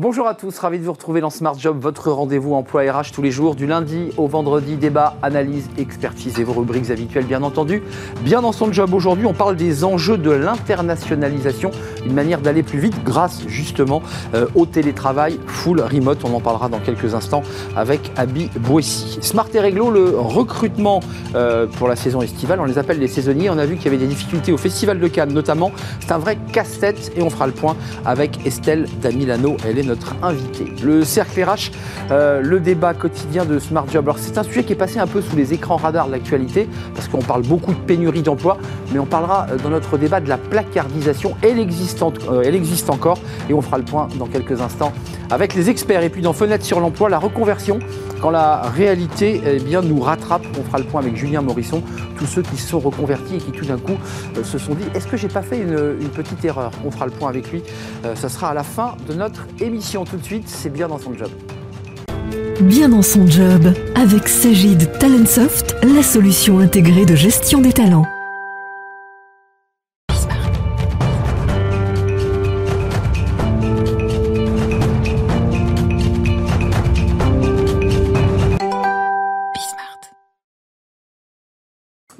[0.00, 3.20] Bonjour à tous, ravi de vous retrouver dans Smart Job, votre rendez-vous emploi RH tous
[3.20, 7.82] les jours, du lundi au vendredi, débat, analyse, expertise et vos rubriques habituelles bien entendu.
[8.20, 11.72] Bien dans son job aujourd'hui, on parle des enjeux de l'internationalisation,
[12.06, 14.00] une manière d'aller plus vite grâce justement
[14.34, 16.20] euh, au télétravail full remote.
[16.22, 17.42] On en parlera dans quelques instants
[17.74, 19.18] avec Abby Boissy.
[19.20, 21.00] Smart et Réglo, le recrutement
[21.34, 23.50] euh, pour la saison estivale, on les appelle les saisonniers.
[23.50, 25.72] On a vu qu'il y avait des difficultés au Festival de Cannes notamment.
[25.98, 27.74] C'est un vrai casse-tête et on fera le point
[28.04, 29.56] avec Estelle Damilano.
[29.88, 30.66] Notre invité.
[30.82, 31.72] Le cercle RH,
[32.10, 34.04] euh, le débat quotidien de Smart Job.
[34.04, 36.68] Alors c'est un sujet qui est passé un peu sous les écrans radars de l'actualité,
[36.94, 38.58] parce qu'on parle beaucoup de pénurie d'emploi,
[38.92, 41.34] mais on parlera euh, dans notre débat de la placardisation.
[41.42, 44.92] Elle existe, euh, elle existe encore, et on fera le point dans quelques instants
[45.30, 46.02] avec les experts.
[46.02, 47.78] Et puis dans Fenêtre sur l'emploi, la reconversion,
[48.20, 50.42] quand la réalité eh bien, nous rattrape.
[50.58, 51.82] On fera le point avec Julien Morisson,
[52.18, 53.96] tous ceux qui se sont reconvertis et qui tout d'un coup
[54.42, 56.72] se sont dit, est-ce que j'ai pas fait une, petite erreur?
[56.84, 57.62] On fera le point avec lui.
[58.14, 61.14] ça sera à la fin de notre émission tout de suite, c'est bien dans son
[61.14, 61.30] job.
[62.60, 68.06] Bien dans son job, avec Sagid Talentsoft, la solution intégrée de gestion des talents.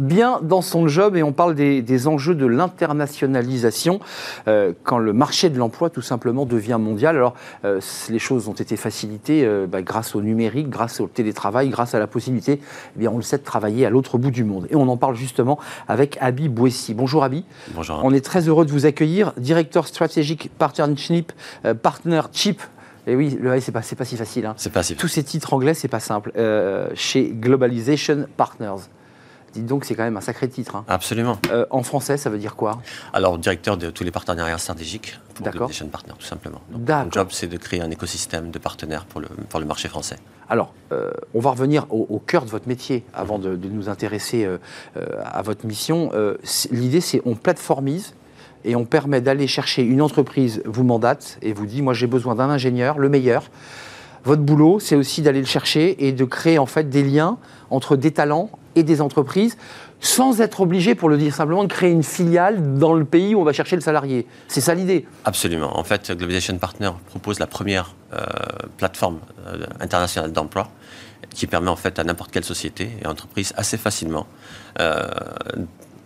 [0.08, 4.00] Bien dans son job et on parle des, enjeux de l'internationalisation
[4.48, 7.16] euh, quand le marché de l'emploi tout simplement devient mondial.
[7.16, 7.34] Alors
[7.64, 11.94] euh, les choses ont été facilitées euh, bah, grâce au numérique, grâce au télétravail, grâce
[11.94, 12.60] à la possibilité,
[12.96, 14.66] eh bien, on le sait, de travailler à l'autre bout du monde.
[14.70, 16.94] Et on en parle justement avec Abi Bouessi.
[16.94, 17.44] Bonjour Abi.
[17.74, 18.00] Bonjour.
[18.02, 21.32] On est très heureux de vous accueillir, directeur stratégique partnership,
[21.82, 22.62] partner chip
[23.06, 24.44] et oui, le c'est pas, pas si facile.
[24.46, 24.54] Hein.
[24.58, 26.32] C'est pas si Tous ces titres anglais, c'est pas simple.
[26.94, 28.88] chez Globalization Partners.
[29.58, 30.76] Dites donc, c'est quand même un sacré titre.
[30.76, 30.84] Hein.
[30.86, 31.36] Absolument.
[31.50, 32.80] Euh, en français, ça veut dire quoi?
[33.12, 36.60] Alors, directeur de tous les partenariats stratégiques pour Globalization Partner, tout simplement.
[36.70, 40.16] mon job, c'est de créer un écosystème de partenaires pour le, pour le marché français.
[40.48, 44.58] Alors, euh, on va revenir au, cœur de votre métier avant de, nous intéresser euh,
[45.24, 46.12] à votre mission.
[46.70, 48.14] L'idée, c'est on plateformise
[48.64, 52.36] et on permet d'aller chercher une entreprise, vous mandate et vous dit, moi j'ai besoin
[52.36, 53.50] d'un ingénieur, le meilleur.
[54.24, 57.38] Votre boulot, c'est aussi d'aller le chercher et de créer en fait des liens
[57.70, 59.56] entre des talents et des entreprises
[60.00, 63.40] sans être obligé, pour le dire simplement, de créer une filiale dans le pays où
[63.40, 64.26] on va chercher le salarié.
[64.46, 65.76] C'est ça l'idée Absolument.
[65.76, 68.24] En fait, Globalization Partner propose la première euh,
[68.76, 70.68] plateforme euh, internationale d'emploi
[71.34, 74.26] qui permet en fait à n'importe quelle société et entreprise assez facilement
[74.80, 75.08] euh,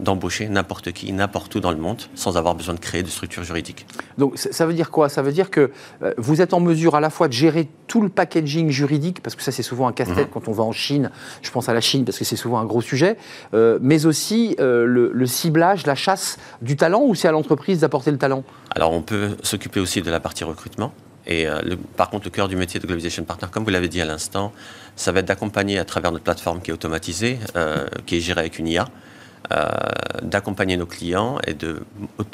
[0.02, 3.44] d'embaucher n'importe qui, n'importe où dans le monde, sans avoir besoin de créer de structure
[3.44, 3.86] juridique.
[4.18, 5.08] Donc ça veut dire quoi?
[5.08, 5.70] Ça veut dire que
[6.02, 9.36] euh, vous êtes en mesure à la fois de gérer tout le packaging juridique, parce
[9.36, 10.32] que ça c'est souvent un casse-tête mhm.
[10.32, 11.10] quand on va en Chine,
[11.42, 13.16] je pense à la Chine parce que c'est souvent un gros sujet,
[13.54, 18.10] euh, mais aussi euh, le, ciblage, la chasse du talent, ou c'est à l'entreprise d'apporter
[18.10, 18.42] le talent?
[18.74, 20.92] Alors on peut s'occuper aussi de la partie recrutement.
[21.24, 21.46] Et
[21.96, 24.52] par contre, le cœur du métier de Globalization Partner, comme vous l'avez dit à l'instant,
[24.96, 27.38] ça va être d'accompagner à travers notre plateforme qui est automatisée,
[28.06, 28.88] qui est gérée avec une IA,
[30.22, 31.54] d'accompagner nos clients et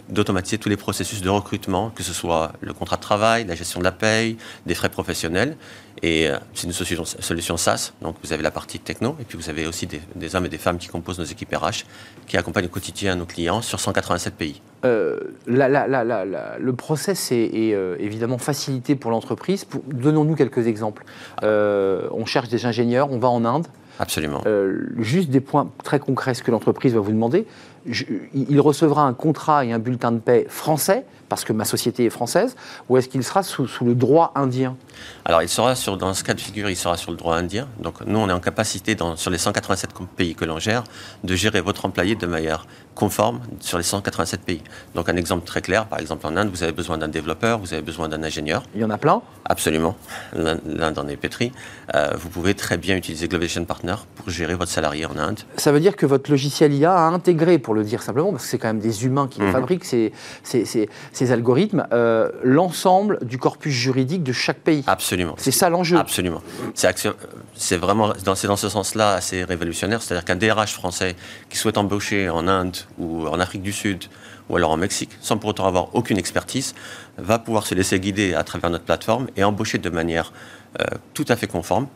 [0.08, 3.80] d'automatiser tous les processus de recrutement, que ce soit le contrat de travail, la gestion
[3.80, 4.36] de la paye,
[4.66, 5.56] des frais professionnels.
[6.02, 9.36] Et euh, c'est une solution, solution, SaaS, donc vous avez la partie techno, et puis
[9.36, 11.84] vous avez aussi des, hommes et des femmes qui composent nos équipes RH,
[12.26, 14.62] qui accompagnent au quotidien nos clients sur 187 pays.
[14.84, 19.66] Euh, le process est, évidemment facilité pour l'entreprise.
[19.88, 21.04] Donnons-nous quelques exemples.
[21.42, 23.66] on cherche des ingénieurs, on va en Inde.
[23.98, 24.42] Absolument.
[24.46, 27.46] Euh, juste des points très concrets, ce que l'entreprise va vous demander.
[27.86, 32.10] Il recevra un contrat et un bulletin de paie français, parce que ma société est
[32.10, 32.56] française,
[32.88, 34.76] ou est-ce qu'il sera sous, le droit indien?
[35.24, 37.68] Alors, il sera sur, dans ce cas de figure, il sera sur le droit indien.
[37.80, 40.84] Donc, nous, on est en capacité, dans, sur les 187 pays que l'on gère,
[41.24, 44.62] de gérer votre employé de manière conforme sur les 187 pays.
[44.94, 47.72] Donc, un exemple très clair, par exemple, en Inde, vous avez besoin d'un développeur, vous
[47.72, 48.62] avez besoin d'un ingénieur.
[48.74, 49.96] Il y en a plein Absolument.
[50.34, 51.52] L'Inde en est pétri.
[51.94, 55.40] Euh, vous pouvez très bien utiliser Globalization Partner pour gérer votre salarié en Inde.
[55.56, 58.48] Ça veut dire que votre logiciel IA a intégré, pour le dire simplement, parce que
[58.48, 59.52] c'est quand même des humains qui mhm.
[59.52, 60.10] fabriquent, ces,
[60.42, 64.84] ces, algorithmes, euh, l'ensemble du corpus juridique de chaque pays.
[64.86, 65.34] Absolument.
[65.36, 65.98] C'est ça l'enjeu.
[65.98, 66.40] Absolument.
[66.74, 70.00] C'est vraiment dans, dans ce sens-là assez révolutionnaire.
[70.00, 71.14] C'est-à-dire qu'un DRH français
[71.50, 74.04] qui souhaite embaucher en Inde ou en Afrique du Sud
[74.48, 76.74] ou alors en Mexique, sans pour autant avoir aucune expertise,
[77.18, 80.32] va pouvoir se laisser guider à travers notre plateforme et embaucher de manière
[80.80, 81.86] euh, tout à fait conforme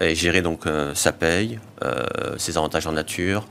[0.00, 1.60] et gérer donc euh, sa paye,
[2.38, 3.46] ses avantages en nature,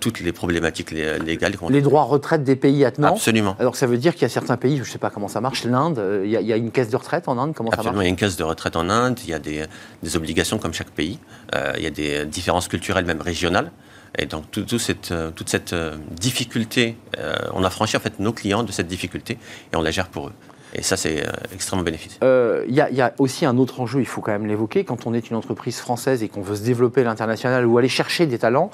[0.00, 1.54] toutes les problématiques légales.
[1.70, 3.56] Les droits retraite des pays attenants Absolument.
[3.58, 5.40] Alors ça veut dire qu'il y a certains pays, je ne sais pas comment ça
[5.40, 7.96] marche, l'Inde, euh, il, y, a une caisse de retraite en Inde, comment ça marche
[7.96, 9.66] Il y a une caisse de retraite en Inde, il y a des,
[10.14, 11.18] obligations comme chaque pays,
[11.54, 13.70] euh, il y a des différences culturelles même régionales.
[14.18, 15.72] Et donc tout, cette, toute cette
[16.10, 16.96] difficulté,
[17.52, 19.38] on a franchi en fait nos clients de cette difficulté
[19.72, 20.32] et on la gère pour eux.
[20.74, 22.18] Et ça, c'est euh, extrêmement bénéfique.
[22.22, 25.06] Euh, y, il y a aussi un autre enjeu, il faut quand même l'évoquer, quand
[25.06, 28.26] on est une entreprise française et qu'on veut se développer à l'international ou aller chercher
[28.26, 28.70] des talents.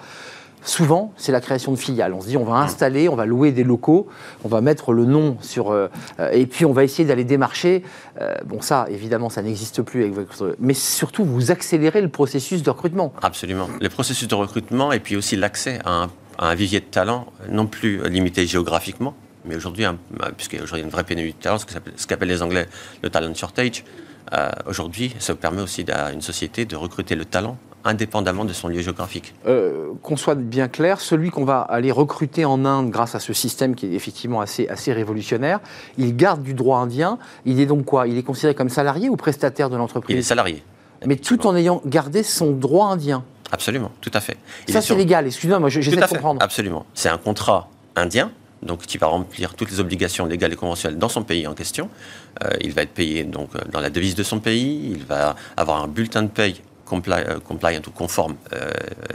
[0.66, 2.12] Souvent, c'est la création de filiales.
[2.12, 4.08] On se dit, on va installer, on va louer des locaux,
[4.44, 5.86] on va mettre le nom sur, euh,
[6.32, 7.84] et puis on va essayer d'aller démarcher.
[8.20, 10.12] Euh, bon, ça, évidemment, ça n'existe plus.
[10.58, 13.12] Mais surtout, vous accélérez le processus de recrutement.
[13.22, 13.68] Absolument.
[13.80, 16.08] Le processus de recrutement et puis aussi l'accès à
[16.40, 19.14] un, vivier de talent, non plus limité géographiquement,
[19.44, 19.96] mais aujourd'hui, un-
[20.36, 22.66] puisqu'aujourd'hui il y a une vraie pénurie de talent, ce qu'appellent les Anglais
[23.04, 23.84] le talent shortage,
[24.32, 28.68] euh, aujourd'hui, ça permet aussi à une société de recruter le talent indépendamment de son
[28.68, 29.34] lieu géographique.
[29.46, 33.32] Euh, qu'on soit bien clair, celui qu'on va aller recruter en Inde grâce à ce
[33.32, 35.60] système qui est effectivement assez, assez révolutionnaire,
[35.98, 37.18] il garde du droit indien.
[37.44, 38.06] Il est donc quoi?
[38.08, 40.62] Il est considéré comme salarié ou prestataire de Il est l'entreprise salarié.
[41.06, 43.22] Mais tout en ayant gardé son droit indien.
[43.52, 44.36] Absolument, tout à fait.
[44.66, 45.26] Il Ça, est c'est sur- légal.
[45.26, 46.42] Excusez-moi, moi, j'essaie de fait, comprendre.
[46.42, 46.84] Absolument.
[46.94, 48.32] C'est un contrat indien,
[48.62, 51.88] donc qui va remplir toutes les obligations légales et conventionnelles dans son pays en question.
[52.42, 54.90] Euh, il va être payé donc euh, dans la devise de son pays.
[54.92, 58.70] Il va avoir un bulletin de paye compli- euh, compliant ou conforme euh,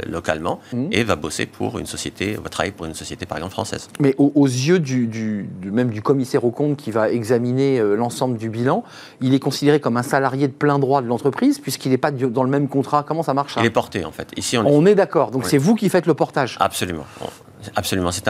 [0.07, 0.89] localement Mhm.
[0.91, 3.87] et va bosser pour une société, va travailler pour une société par exemple française.
[3.99, 8.37] Mais aux, aux yeux du, même du commissaire au compte qui va examiner euh, l'ensemble
[8.37, 8.83] du bilan,
[9.21, 12.43] il est considéré comme un salarié de plein droit de l'entreprise puisqu'il n'est pas dans
[12.43, 13.03] le même contrat.
[13.07, 13.61] Comment ça marche ça?
[13.61, 14.29] Il est porté en fait.
[14.37, 15.31] Ici on est On est d'accord.
[15.31, 15.47] Donc Oui.
[15.49, 16.57] c'est vous qui faites le portage.
[16.59, 17.05] Absolument.
[17.75, 18.11] Absolument.
[18.11, 18.27] C'est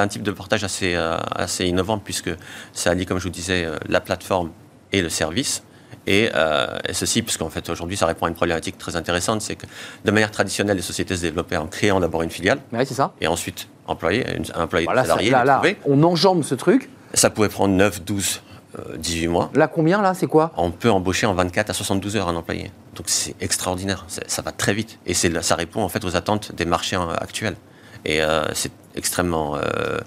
[0.00, 2.30] un, type de portage assez, euh, assez innovant puisque
[2.72, 4.50] ça allie, comme je vous disais, la plateforme
[4.92, 5.62] et le service.
[6.06, 9.56] Et, euh, et ceci, puisqu'en fait aujourd'hui ça répond à une problématique très intéressante, c'est
[9.56, 9.66] que
[10.04, 13.12] de manière traditionnelle, les sociétés se développaient en créant d'abord une filiale Oui, c'est ça.
[13.20, 16.90] et ensuite employer, une- un employé Voilà, ça- salarié, là, là, on enjambe ce truc.
[17.14, 18.42] Ça pouvait prendre 9, 12,
[18.78, 19.50] euh, 18 mois.
[19.54, 20.52] Là, combien là C'est quoi?
[20.56, 22.70] On peut embaucher en 24 à 72 heures un employé.
[22.96, 24.98] Donc c'est extraordinaire, ça va très vite.
[25.06, 27.56] Et ça répond en fait aux attentes des marchés euh, actuels.
[28.04, 29.98] Et euh, c'est extrêmement euh,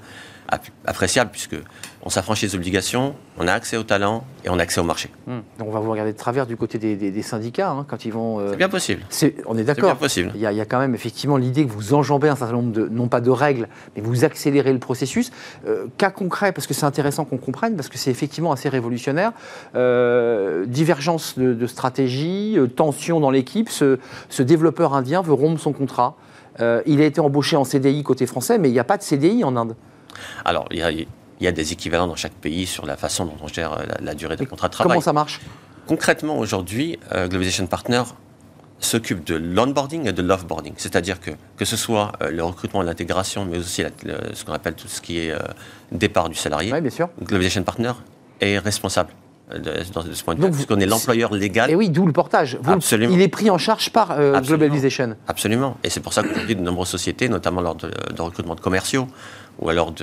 [0.50, 1.56] app- appréciable puisque
[2.08, 5.10] on s'affranchit des obligations, on a accès au talent et on a accès au marché.
[5.28, 5.40] Hmm.
[5.60, 8.14] On va vous regarder de travers du côté des, des- des syndicats hein, quand ils
[8.14, 8.40] vont.
[8.40, 9.02] euh, C'est bien possible.
[9.02, 9.98] on est C'est bien d'accord.
[9.98, 10.32] possible.
[10.34, 12.54] Il y, a, il y a quand même effectivement l'idée que vous enjambez un certain
[12.54, 13.68] nombre de, non pas de règles,
[13.98, 15.32] mais vous accélérez le processus.
[15.68, 19.34] Euh, cas concret, parce que c'est intéressant qu'on comprenne, parce que c'est effectivement assez révolutionnaire.
[19.76, 23.68] Euh, divergence de, de stratégie, tension dans l'équipe.
[23.70, 24.00] Ce,
[24.30, 26.16] ce développeur indien veut rompre son contrat.
[26.86, 29.44] Il a été embauché en CDI côté français, mais il n'y a pas de CDI
[29.44, 29.76] en Inde.
[30.46, 30.90] Alors il y, a,
[31.40, 33.84] il y a des équivalents dans chaque pays sur la façon dont on gère euh,
[33.88, 34.92] la, la durée de contrat de travail.
[34.94, 35.40] Comment ça marche?
[35.88, 38.04] Concrètement, aujourd'hui, euh, Globalization Partner
[38.80, 40.74] s'occupe de l'onboarding et de l'offboarding.
[40.78, 44.46] C'est-à-dire que, que ce soit euh, le recrutement et l'intégration, mais aussi la- le- ce
[44.46, 45.40] qu'on appelle tout ce qui est euh,
[45.92, 47.10] départ du salarié, bien sûr.
[47.24, 47.94] Globalization Partner
[48.42, 49.10] est responsable
[49.56, 49.72] de,
[50.14, 51.72] ce point de vue, puisqu'on est l'employeur légal.
[51.72, 52.58] Et oui, d'où le portage.
[52.62, 53.14] Vous, Absolument.
[53.16, 54.66] Il est pris en charge par euh, Absolument.
[54.66, 55.16] Globalization.
[55.28, 55.78] Absolument.
[55.86, 59.08] Et c'est pour ça qu'aujourd'hui, de nombreuses sociétés, notamment lors de, de recrutement de commerciaux
[59.60, 59.94] ou alors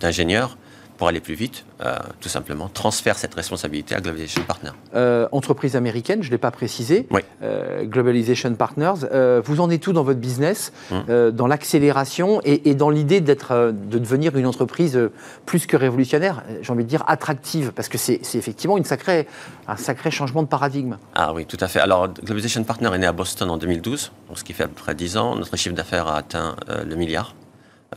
[0.00, 0.58] d'ingénieurs,
[0.98, 4.70] pour aller plus vite, euh, tout simplement, transfèrent cette responsabilité à Globalization Partner.
[4.96, 7.20] Euh, entreprise américaine, je ne l'ai pas précisé, Oui.
[7.42, 9.06] euh, Globalization Partners.
[9.44, 11.30] Vous en êtes tout dans votre business, Hum.
[11.30, 14.98] dans l'accélération et, et dans l'idée d'être, de devenir une entreprise
[15.46, 19.28] plus que révolutionnaire, j'ai envie de dire attractive, parce que c'est c'est effectivement une sacrée,
[19.68, 20.96] un sacré changement de paradigme.
[21.14, 21.78] Ah oui, tout à fait.
[21.78, 24.74] Alors, Globalization Partner est né à Boston en 2012, donc ce qui fait à peu
[24.74, 25.36] près 10 ans.
[25.36, 27.34] Notre chiffre d'affaires a atteint le milliard,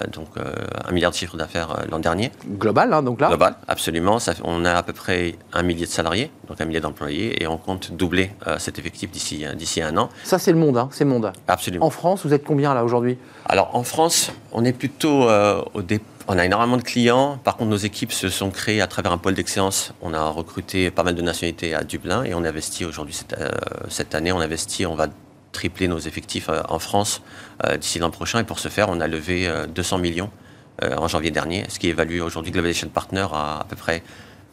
[0.07, 0.53] donc euh,
[0.87, 2.31] un milliard de chiffre d'affaires euh, l'an dernier.
[2.57, 3.27] Global, hein, donc là.
[3.27, 4.19] Global, absolument.
[4.19, 7.47] Ça on a à peu près un millier de salariés, donc un millier d'employés, et
[7.47, 10.09] on compte doubler euh, cet effectif d'ici euh, d'ici un an.
[10.23, 11.31] Ça, c'est le monde, hein, c'est le monde.
[11.47, 11.85] Absolument.
[11.85, 13.17] En France, vous êtes combien là aujourd'hui?
[13.45, 17.39] Alors en France, on est plutôt euh, au dé- On a énormément de clients.
[17.43, 19.91] Par contre, nos équipes se sont créées à travers un pôle d'excellence.
[20.01, 23.49] On a recruté pas mal de nationalités à Dublin et on investit aujourd'hui cette, euh,
[23.89, 24.31] cette année.
[24.31, 25.07] On investit, on va
[25.51, 27.21] tripler nos effectifs euh, en France
[27.65, 28.39] euh, d'ici l'an prochain.
[28.39, 30.29] Et pour ce faire, on a levé euh, 200 millions
[30.83, 34.03] euh, en janvier dernier, ce qui évalue aujourd'hui Globalization Partner à à peu près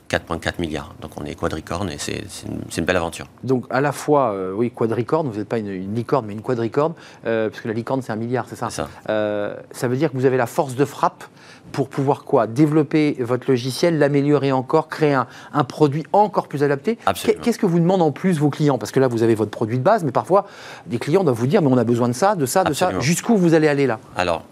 [0.09, 0.95] 4,4 milliards.
[1.01, 3.27] Donc on est quadricorne et c'est une, une belle aventure.
[3.45, 6.43] Donc à la fois, euh, oui, quadricorne, vous n'êtes pas une, une licorne, mais une
[6.43, 6.95] quadricorne,
[7.27, 8.69] euh, parce que la licorne c'est un milliard, c'est ça.
[9.09, 11.25] Euh, ça veut dire que vous avez la force de frappe
[11.73, 16.99] pour pouvoir quoi Développer votre logiciel, l'améliorer encore, créer un, un produit encore plus adapté.
[17.43, 18.79] Qu'est-ce que vous demandent en plus vos clients?
[18.79, 20.47] Parce que là, vous avez votre produit de base, mais parfois,
[20.87, 22.99] des clients doivent vous dire, mais on a besoin de ça, de ça, de ça.
[23.01, 23.99] Jusqu'où vous allez aller là?
[24.17, 24.45] Alors,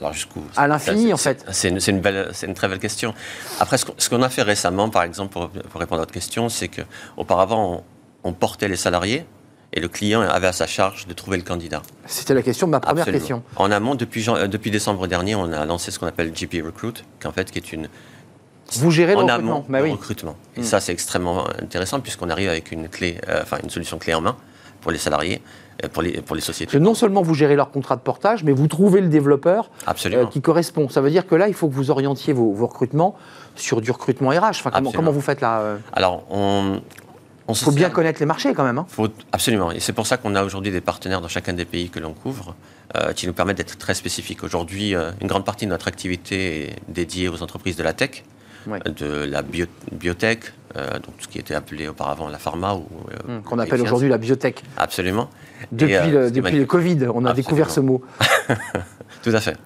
[0.00, 0.40] alors jusqu'où?
[0.56, 1.44] À l'infini, en fait.
[1.50, 3.14] C'est une, une très belle question.
[3.60, 6.68] Après, ce qu'on a fait récemment, par exemple, pour, pour répondre à votre question, c'est
[6.68, 6.82] que
[7.16, 7.82] auparavant,
[8.24, 9.24] on, on portait les salariés
[9.76, 11.82] et le client avait à sa charge de trouver le candidat.
[12.06, 13.18] C'était la question de ma première Absolument.
[13.20, 13.42] question.
[13.56, 16.92] En amont, depuis, euh, depuis décembre dernier, on a lancé ce qu'on appelle GP Recruit,
[17.20, 17.88] qui en fait qui est une
[18.74, 20.36] Vous gérez le en recrutement amont Bah le recrutement.
[20.56, 20.64] Et Mm.
[20.64, 24.20] ça, c'est extrêmement intéressant puisqu'on arrive avec une clé, euh, enfin une solution clé en
[24.20, 24.36] main
[24.80, 25.42] pour les salariés
[25.92, 26.70] pour les, pour les sociétés.
[26.72, 29.70] Que non seulement vous gérez leur contrat de portage, mais vous trouvez le développeur
[30.30, 30.88] qui correspond.
[30.88, 33.16] Ça veut dire que là, il faut que vous orientiez vos, vos recrutements
[33.56, 34.50] sur du recrutement RH.
[34.60, 36.80] Enfin, comment, comment vous faites là Alors, on,
[37.48, 38.78] il faut bien connaître les marchés quand même.
[38.78, 38.86] Hein.
[38.88, 39.70] Faut, absolument.
[39.70, 42.14] Et c'est pour ça qu'on a aujourd'hui des partenaires dans chacun des pays que l'on
[42.14, 42.54] couvre
[42.96, 44.42] euh, qui nous permettent d'être très spécifiques.
[44.44, 48.24] Aujourd'hui, euh, une grande partie de notre activité est dédiée aux entreprises de la tech,
[48.66, 52.74] de la biotech, euh, donc ce qui était appelé auparavant la pharma.
[52.74, 52.86] ou
[53.28, 54.62] hum, Qu'on appelle aujourd'hui la biotech.
[54.78, 55.28] Absolument.
[55.70, 58.02] Depuis, le, depuis le Covid, on a découvert ce mot.
[59.22, 59.56] tout à fait.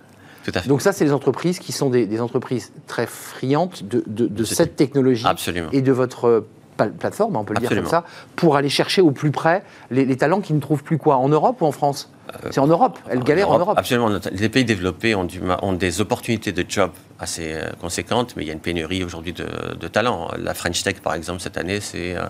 [0.45, 0.69] Tout à fait.
[0.69, 5.27] Donc ça, c'est les entreprises qui sont des, entreprises très friandes de, de cette technologie
[5.27, 5.69] Absolument.
[5.73, 6.47] et de votre
[6.87, 8.05] plateforme, on peut le dire comme ça,
[8.37, 11.61] pour aller chercher au plus près les, talents qui ne trouvent plus quoi En Europe
[11.61, 12.11] ou en France?
[12.29, 13.79] Euh, C'est en Europe, elles galèrent en Europe.
[13.79, 15.27] Absolument, les pays développés ont,
[15.63, 19.33] ont des opportunités de job assez euh, conséquentes, mais il y a une pénurie aujourd'hui
[19.33, 20.29] de, talents.
[20.39, 22.25] La French Tech, par exemple, cette année, c'est euh,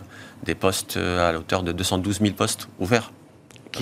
[0.44, 3.12] des postes à la hauteur de 212 000 postes ouverts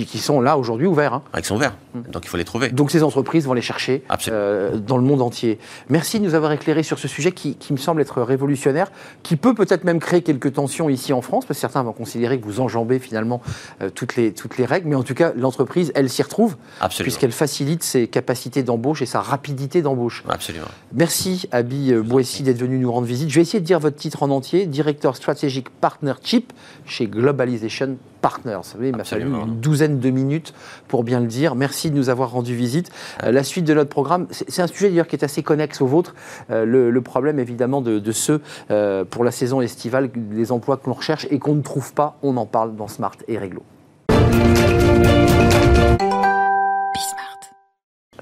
[0.05, 1.15] qui, sont là aujourd'hui ouverts.
[1.15, 1.23] Hein.
[1.33, 2.69] Ah, sont ouverts, donc il faut les trouver.
[2.69, 5.59] Donc ces entreprises vont les chercher euh, dans le monde entier.
[5.89, 8.91] Merci de nous avoir éclairé sur ce sujet qui, me semble être révolutionnaire,
[9.23, 12.39] qui peut peut-être même créer quelques tensions ici en France, parce que certains vont considérer
[12.39, 13.41] que vous enjambez finalement
[13.83, 16.57] euh, toutes, les, toutes les règles, mais en tout cas l'entreprise, elle s'y retrouve,
[16.99, 20.25] puisqu'elle facilite ses capacités d'embauche et sa rapidité d'embauche.
[20.29, 20.67] Absolument.
[20.93, 23.31] Merci Abi Boissy d'être venu nous rendre visite.
[23.31, 26.53] Je vais essayer de dire votre titre en entier, directeur stratégique partnership
[26.85, 28.57] chez Globalization Partners.
[28.57, 30.55] Vous savez, il m'a fallu une douzaine de minutes
[30.89, 31.55] pour bien le dire.
[31.55, 32.91] Merci de nous avoir rendu visite.
[33.23, 35.87] Euh, la suite de notre programme, c'est un sujet d'ailleurs qui est assez connexe au
[35.87, 36.15] vôtre.
[36.51, 38.41] Euh, le, problème évidemment de, ceux
[38.71, 42.17] euh, pour la saison estivale, les emplois que l'on recherche et qu'on ne trouve pas,
[42.23, 43.63] on en parle dans Smart et Réglo.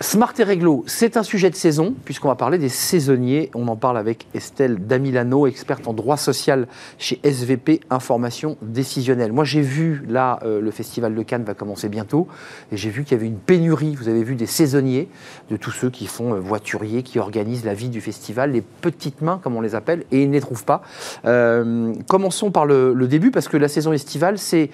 [0.00, 3.52] Smart et Réglo, c'est un sujet de saison, puisqu'on va parler des saisonniers.
[3.54, 6.66] On en parle avec Estelle Damilano, experte en droit social
[6.98, 9.32] chez SVP Information Décisionnelle.
[9.32, 12.26] Moi, j'ai vu, là, euh, le Festival de Cannes va commencer bientôt,
[12.72, 15.08] et j'ai vu qu'il y avait une pénurie, vous avez vu, des saisonniers,
[15.48, 19.22] de tous ceux qui font euh, voituriers, qui organisent la vie du festival, les petites
[19.22, 20.82] mains, comme on les appelle, et ils ne les trouvent pas.
[21.24, 24.70] Euh, commençons par le, début, parce que la saison estivale, c'est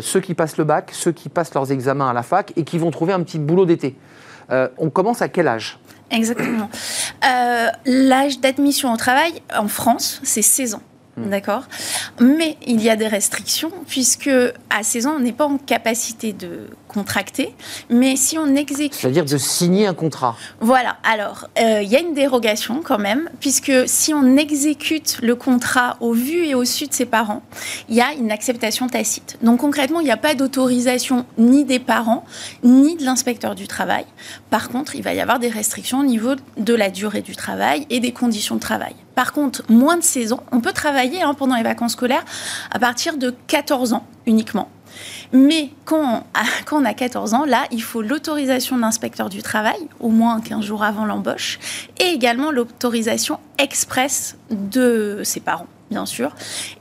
[0.00, 2.78] ceux qui passent le bac, ceux qui passent leurs examens à la fac, et qui
[2.78, 3.94] vont trouver un petit boulot d'été.
[4.50, 5.78] Euh, on commence à quel âge?
[6.10, 6.70] Exactement.
[7.24, 10.82] Euh, l'âge d'admission au travail en France, c'est 16 ans.
[11.16, 11.30] Hmm.
[11.30, 11.64] D'accord
[12.20, 14.30] Mais il y a des restrictions, puisque
[14.68, 17.54] à 16 ans, on n'est pas en capacité de contracter,
[17.88, 19.00] mais si on exécute...
[19.00, 20.36] C'est-à-dire de signer un contrat.
[20.60, 25.34] Voilà, alors, euh, il y a une dérogation quand même, puisque si on exécute le
[25.36, 27.42] contrat au vu et au su de ses parents,
[27.88, 29.38] il y a une acceptation tacite.
[29.42, 32.24] Donc concrètement, il n'y a pas d'autorisation ni des parents,
[32.62, 34.04] ni de l'inspecteur du travail.
[34.50, 37.86] Par contre, il va y avoir des restrictions au niveau de la durée du travail
[37.88, 38.94] et des conditions de travail.
[39.16, 42.24] Par contre, moins de 16 ans, on peut travailler hein, pendant les vacances scolaires
[42.70, 44.68] à partir de 14 ans uniquement.
[45.32, 46.22] Mais quand
[46.70, 50.64] on, a, 14 ans, là, il faut l'autorisation de l'inspecteur du travail, au moins 15
[50.64, 51.58] jours avant l'embauche,
[51.98, 56.34] et également l'autorisation express de ses parents bien sûr.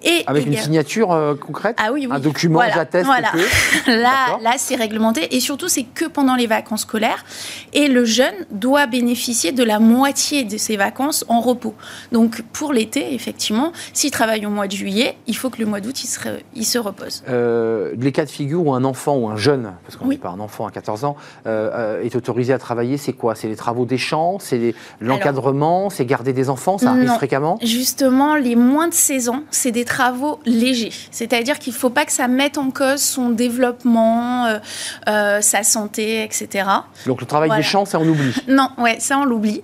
[0.04, 2.16] Et Avec une signature euh, concrète Ah oui, oui.
[2.16, 3.32] Un document, j'atteste voilà.
[3.88, 5.36] là, là c'est réglementé.
[5.36, 7.26] Et surtout, c'est que pendant les vacances scolaires.
[7.74, 11.76] Et le jeune doit bénéficier de la moitié de ses vacances en repos.
[12.12, 15.82] Donc, pour l'été, effectivement, s'il travaille au mois de juillet, il faut que le mois
[15.82, 16.20] d'août, il se,
[16.56, 17.24] il se repose.
[17.30, 20.30] Euh, les cas de figure où un enfant ou un jeune, parce qu'on n'est pas
[20.30, 23.36] un enfant à 14 ans, euh, est autorisé à travailler, c'est quoi?
[23.36, 24.38] C'est les travaux des champs?
[24.40, 25.90] C'est l'encadrement?
[25.90, 26.78] C'est garder des enfants?
[26.78, 27.58] Ça arrive fréquemment?
[27.62, 30.92] Justement, les moins de saison, c'est des travaux légers.
[31.12, 34.60] C'est-à-dire qu'il ne faut pas que ça mette en cause son développement, euh,
[35.08, 36.68] euh, sa santé, etc.
[37.06, 39.62] Donc le travail des champs, ça on oublie Non, ouais, ça on l'oublie.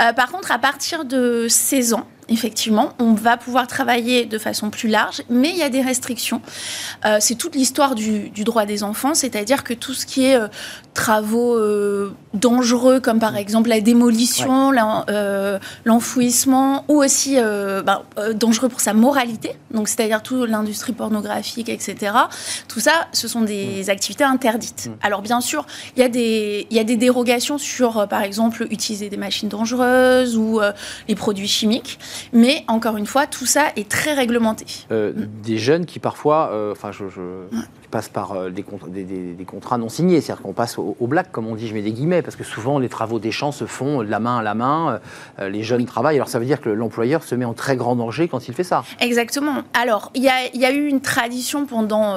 [0.00, 4.70] Euh, par contre, à partir de 16 ans, effectivement, on va pouvoir travailler de façon
[4.70, 6.40] plus large, mais il y a des restrictions.
[7.04, 10.46] Euh, c'est toute l'histoire du, droit des enfants, c'est-à-dire que tout ce qui est euh,
[10.94, 14.72] travaux euh, dangereux, comme par exemple la démolition,
[15.84, 18.02] l'enfouissement, ou aussi ben,
[18.34, 22.12] dangereux pour sa moralité, donc c'est-à-dire toute l'industrie pornographique, etc.
[22.68, 23.90] Tout ça, ce sont des mm.
[23.90, 24.88] activités interdites.
[24.88, 24.96] Mm.
[25.02, 29.08] Alors bien sûr, il y, a des, y a des dérogations sur, par exemple, utiliser
[29.08, 30.60] des machines dangereuses ou
[31.08, 31.98] les produits chimiques.
[32.32, 34.66] Mais encore une fois, tout ça est très réglementé.
[34.90, 37.04] Euh, des jeunes qui parfois, euh, enfin, je,
[37.90, 38.64] passent par euh, des,
[39.44, 42.22] contrats non signés, c'est-à-dire qu'on passe au, black, comme on dit, je mets des guillemets,
[42.22, 45.00] parce que souvent les travaux des champs se font de la main à la main,
[45.40, 48.28] les jeunes travaillent, alors ça veut dire que l'employeur se met en très grand danger
[48.28, 48.84] quand il fait ça.
[49.00, 49.62] Exactement.
[49.74, 52.16] Alors, il y, y a, eu une tradition pendant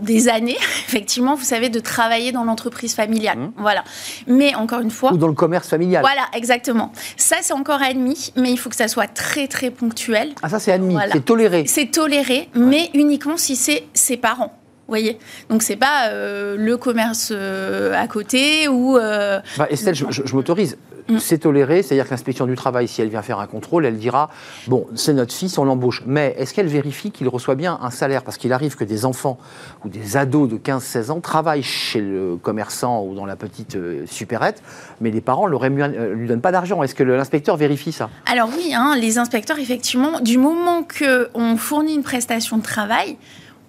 [0.00, 0.56] des années,
[0.88, 3.38] effectivement, vous savez, de travailler dans l'entreprise familiale.
[3.38, 3.52] Mmh.
[3.58, 3.84] Voilà.
[4.26, 5.12] Mais encore une fois.
[5.12, 6.02] Ou dans le commerce familial.
[6.02, 6.92] Voilà, exactement.
[7.16, 10.30] Ça, c'est encore admis, mais il faut que ça soit très, très ponctuel.
[10.42, 10.96] Ah, ça, c'est admis.
[11.12, 11.64] C'est toléré.
[11.66, 14.59] C'est toléré, mais uniquement si c'est ses parents
[14.90, 15.18] voyez
[15.48, 18.94] Donc, c'est pas le commerce à côté ou.
[18.94, 20.76] Bah, Estelle, je m'autorise.
[21.10, 21.18] Mm.
[21.18, 24.30] c'est toléré, c'est-à-dire que l'inspection du travail, si elle vient faire un contrôle, elle dira
[24.68, 26.02] bon, c'est notre fils, on l'embauche.
[26.06, 28.22] Mais est-ce qu'elle vérifie qu'il reçoit bien un salaire?
[28.22, 29.38] Parce qu'il arrive que des enfants
[29.84, 34.06] ou des ados de 15-16 ans travaillent chez le commerçant ou dans la petite euh,
[34.06, 34.62] supérette,
[35.00, 36.82] mais les parents ne euh, lui donnent pas d'argent.
[36.82, 38.08] Est-ce que l'inspecteur vérifie ça?
[38.26, 43.16] Alors oui, hein, les inspecteurs, effectivement, du moment qu'on fournit une prestation de travail,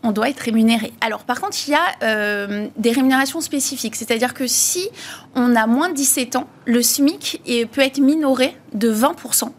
[0.04, 0.94] on doit être rémunéré.
[1.02, 4.90] Alors par contre, il y a euh, des rémunérations spécifiques, c'est-à-dire que si
[5.36, 7.42] on a moins de 17 ans, le SMIC
[7.72, 9.52] peut être minoré de 20%,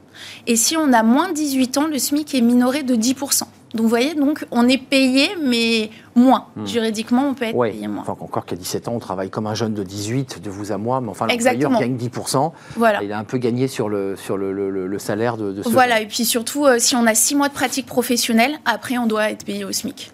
[0.46, 3.44] et si on a moins de 18 ans, le SMIC est minoré de 10%.
[3.74, 4.14] Donc vous voyez,
[4.50, 6.46] on est payé, mais moins.
[6.56, 6.66] Hmm.
[6.66, 8.02] Juridiquement, on peut être payé moins.
[8.02, 10.78] Enfin, encore qu'à 17 ans, on travaille comme un jeune de 18, de vous à
[10.78, 12.52] moi, mais enfin, l'employeur gagne 10%.
[12.76, 13.02] Voilà.
[13.02, 16.00] Il a un peu gagné sur le, sur le, le, salaire de, de ce Voilà,
[16.00, 19.30] et puis surtout, euh, si on a 6 mois de pratique professionnelle, après, on doit
[19.30, 20.12] être payé au SMIC.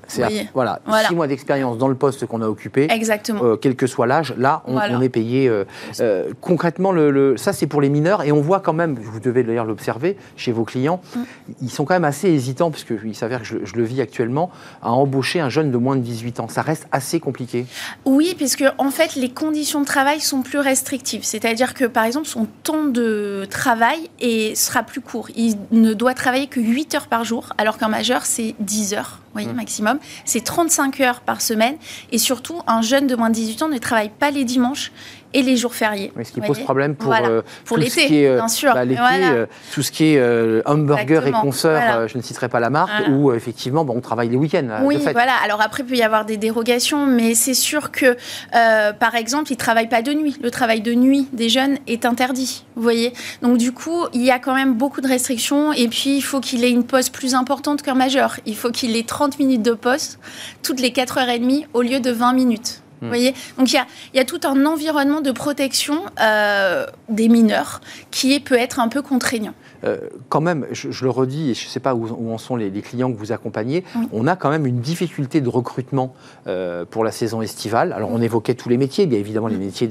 [0.55, 2.87] voilà, 6 mois d'expérience dans le poste qu'on a occupé.
[2.91, 3.43] Exactement.
[3.43, 5.49] Euh, quel que soit l'âge, là, on, est payé.
[5.49, 9.43] Euh, concrètement, le, ça, c'est pour les mineurs, et on voit quand même, vous devez
[9.43, 11.21] d'ailleurs l'observer chez vos clients, mm.
[11.63, 14.51] ils sont quand même assez hésitants, parce qu'il s'avère que je, je, le vis actuellement,
[14.83, 16.49] à embaucher un jeune de moins moins de 18 ans.
[16.49, 17.65] Ça reste assez compliqué.
[18.05, 21.25] Oui, puisque en fait, les conditions de travail sont plus restrictives.
[21.25, 24.11] C'est-à-dire que, par exemple, son temps de travail
[24.55, 25.29] sera plus court.
[25.35, 29.21] Il ne doit travailler que 8 heures par jour, alors qu'un majeur, c'est 10 heures
[29.33, 29.57] voyez, mmh.
[29.57, 29.99] maximum.
[30.25, 31.77] C'est 35 heures par semaine.
[32.13, 34.93] Et surtout, un jeune de moins de 18 ans ne travaille pas les dimanches
[35.35, 36.13] et les jours fériés.
[36.23, 38.73] ce qui pose problème pour, euh, pour l'été, euh, bien sûr.
[38.73, 43.09] Bah, euh, tout ce qui est hamburger et consoeurs, je ne citerai pas la marque,
[43.09, 44.81] où effectivement on travaille les week-ends.
[44.85, 45.35] Oui, voilà.
[45.45, 48.17] Alors après, il peut y avoir des dérogations, mais c'est sûr que,
[48.53, 50.37] par exemple, ils ne travaillent pas de nuit.
[50.43, 53.13] Le travail de nuit des jeunes est interdit, vous voyez.
[53.43, 56.41] Donc du coup, il y a quand même beaucoup de restrictions, et puis il faut
[56.41, 58.37] qu'il ait une pause plus importante qu'un majeur.
[58.47, 60.19] Il faut qu'il ait 30 minutes de poste
[60.63, 62.83] toutes les 4h30 au lieu de 20 minutes.
[63.01, 63.11] Vous hmm.
[63.11, 63.35] voyez?
[63.59, 63.81] Donc il
[64.15, 69.03] y a, tout un environnement de protection euh, des mineurs qui peut être un peu
[69.03, 69.55] contraignant.
[69.85, 69.99] Euh,
[70.29, 72.83] quand même, je, le redis, et je ne sais pas où, en sont les, les,
[72.83, 76.15] que vous accompagnez, on a quand même une difficulté de recrutement
[76.49, 77.93] euh, pour la saison estivale.
[77.93, 79.89] Alors on évoquait tous les métiers, bien évidemment les métiers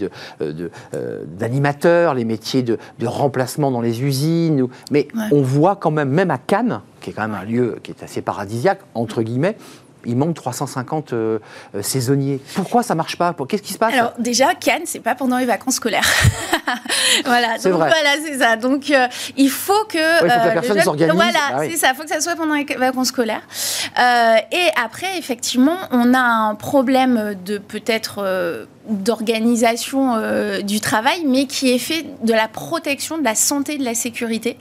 [1.40, 6.32] d'animateurs, de, les métiers de, remplacement dans les usines, mais on voit quand même, même
[6.32, 9.56] à Cannes, qui est quand même un lieu qui est assez paradisiaque, entre guillemets,
[10.08, 11.40] il manque 350 euh,
[11.76, 12.40] euh, saisonniers.
[12.56, 13.36] Pourquoi ça marche pas?
[13.48, 13.94] Qu'est-ce qui se passe?
[13.94, 16.08] Alors déjà, Cannes, c'est pas pendant les vacances scolaires.
[17.26, 17.90] voilà, donc vrai.
[17.90, 18.56] voilà, c'est ça.
[18.56, 21.14] Donc euh, il faut que, il faut que la personne s'organise.
[21.14, 21.90] Voilà, ah c'est ça.
[21.92, 23.46] Il faut que ça soit pendant les vacances scolaires.
[23.98, 30.16] et après, effectivement, on a un problème de peut-être d'organisation
[30.62, 34.58] du travail, mais qui est fait de la protection de la santé, de la sécurité.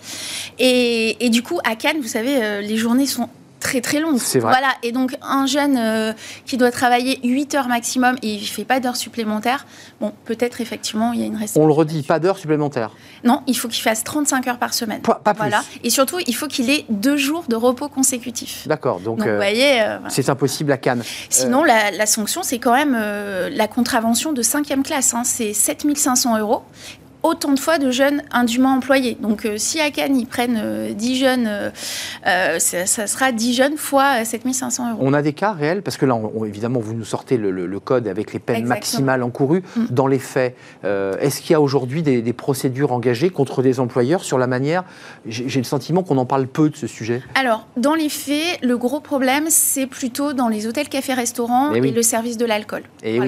[0.58, 3.28] Et, et du coup, à Cannes, vous savez, les journées sont
[3.60, 4.18] très très longue.
[4.18, 4.52] C'est vrai.
[4.52, 6.12] Voilà, et donc un jeune euh,
[6.44, 9.66] qui doit travailler 8 heures maximum et il ne fait pas d'heures supplémentaires,
[10.00, 11.62] bon, peut-être effectivement il y a une restriction.
[11.62, 12.92] On le redit, pas d'heures supplémentaires
[13.24, 15.00] Non, il faut qu'il fasse 35 heures par semaine.
[15.00, 15.34] Pas, plus.
[15.36, 15.62] Voilà.
[15.82, 18.66] Et surtout, il faut qu'il ait deux jours de repos consécutifs.
[18.66, 21.02] D'accord, donc, vous euh, voyez, euh, c'est impossible à Cannes.
[21.30, 26.62] Sinon, la, sanction, c'est quand même la contravention de 5e classe, hein, c'est 7500 euros
[27.26, 29.16] autant de fois de jeunes indûment employés.
[29.20, 31.72] Donc euh, si à Cannes, ils prennent 10 euh, jeunes,
[32.26, 35.02] euh, ça, sera 10 jeunes fois 7500 euros.
[35.02, 38.32] On a des cas réels, parce que là, évidemment, vous nous sortez le, code avec
[38.32, 39.62] les peines maximales encourues.
[39.76, 39.86] Mm.
[39.90, 44.38] Dans les faits, est-ce qu'il y a aujourd'hui des, procédures engagées contre des employeurs sur
[44.38, 44.84] la manière
[45.26, 47.22] J'ai le sentiment qu'on en parle peu de ce sujet.
[47.34, 51.78] Alors, dans les faits, le gros problème, c'est plutôt dans les hôtels, cafés, restaurants eh
[51.78, 52.82] et, le service de l'alcool.
[53.02, 53.20] Eh.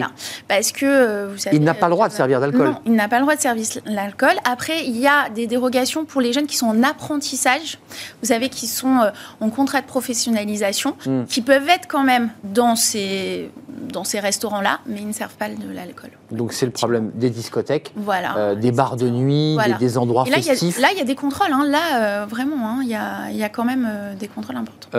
[0.47, 1.57] Parce que, vous savez...
[1.57, 2.69] Il n'a pas le droit de servir d'alcool.
[2.69, 4.35] Non, il n'a pas le droit de servir l'alcool.
[4.45, 7.79] Après, il y a des dérogations pour les jeunes qui sont en apprentissage,
[8.23, 11.25] vous savez, qui sont euh, en contrat de professionnalisation, hmm.
[11.25, 13.51] qui peuvent être quand même dans ces,
[13.93, 16.11] dans ces restaurants-là, mais ils ne servent pas de l'alcool.
[16.31, 20.43] Donc c'est le problème des discothèques, voilà, euh, des bars de nuit, des, endroits là,
[20.43, 20.79] festifs.
[20.79, 21.53] là, il y a des contrôles.
[21.53, 21.65] Hein.
[21.67, 21.79] Là,
[22.23, 24.91] euh, vraiment, hein, il y, a, y, a, quand même des contrôles importants.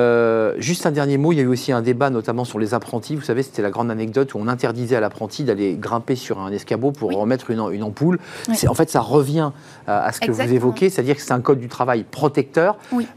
[0.58, 3.16] juste un dernier mot, il y a eu aussi un débat, notamment sur les apprentis.
[3.16, 6.52] Vous savez, c'était la grande anecdote où on interdisait à l'apprenti d'aller grimper sur un
[6.52, 8.20] escabeau pour remettre une, une ampoule.
[8.68, 9.52] En fait, ça revient
[9.88, 12.78] à ce que vous évoquez, c'est-à-dire que c'est un code du travail protecteur.
[12.92, 13.08] Oui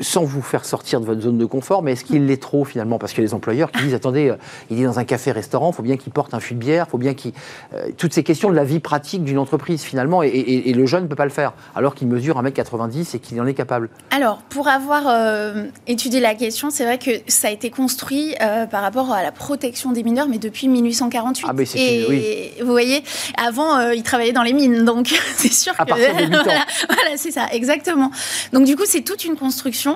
[0.00, 2.98] sans vous faire sortir de votre zone de confort, mais est-ce qu'il l'est trop finalement?
[2.98, 4.36] Parce que les employeurs qui disent attendez, euh,
[4.70, 6.98] il est dans un café-restaurant, il faut bien qu'il porte un fût de bière, faut
[6.98, 7.32] bien qu'il.
[7.74, 11.08] Euh, toutes ces questions de la vie pratique d'une entreprise finalement, et, le jeune ne
[11.08, 13.90] peut pas le faire, alors qu'il mesure 1m90 et qu'il en est capable.
[14.10, 18.34] Alors, pour avoir euh, étudié la question, c'est vrai que ça a été construit
[18.70, 21.46] par rapport à la protection des mineurs, mais depuis 1848.
[21.48, 22.50] Ah, mais c'est et oui.
[22.60, 23.02] vous voyez,
[23.36, 25.90] avant, ils travaillaient dans les mines, donc c'est sûr à que.
[25.90, 26.42] Partir de 8 ans.
[26.88, 28.10] voilà c'est ça, exactement.
[28.52, 29.89] Donc, du coup, c'est toute une construction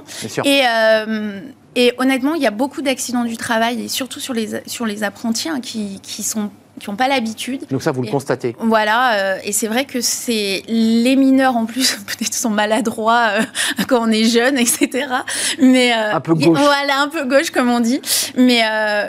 [0.45, 1.41] et euh,
[1.77, 5.03] Et honnêtement, il y a beaucoup d'accidents du travail, et surtout sur les, sur les
[5.03, 7.67] apprentis hein, qui, qui sont qui n'ont pas l'habitude.
[7.71, 8.57] Donc ça, vous le constatez.
[8.59, 13.43] Voilà, euh, et c'est vrai que c'est les mineurs en plus peut-être sont maladroits euh,
[13.89, 15.07] quand on est jeune, etc.
[15.61, 16.59] Mais euh, un peu gauche.
[16.59, 18.01] Voilà, un peu gauche comme on dit.
[18.37, 18.63] Mais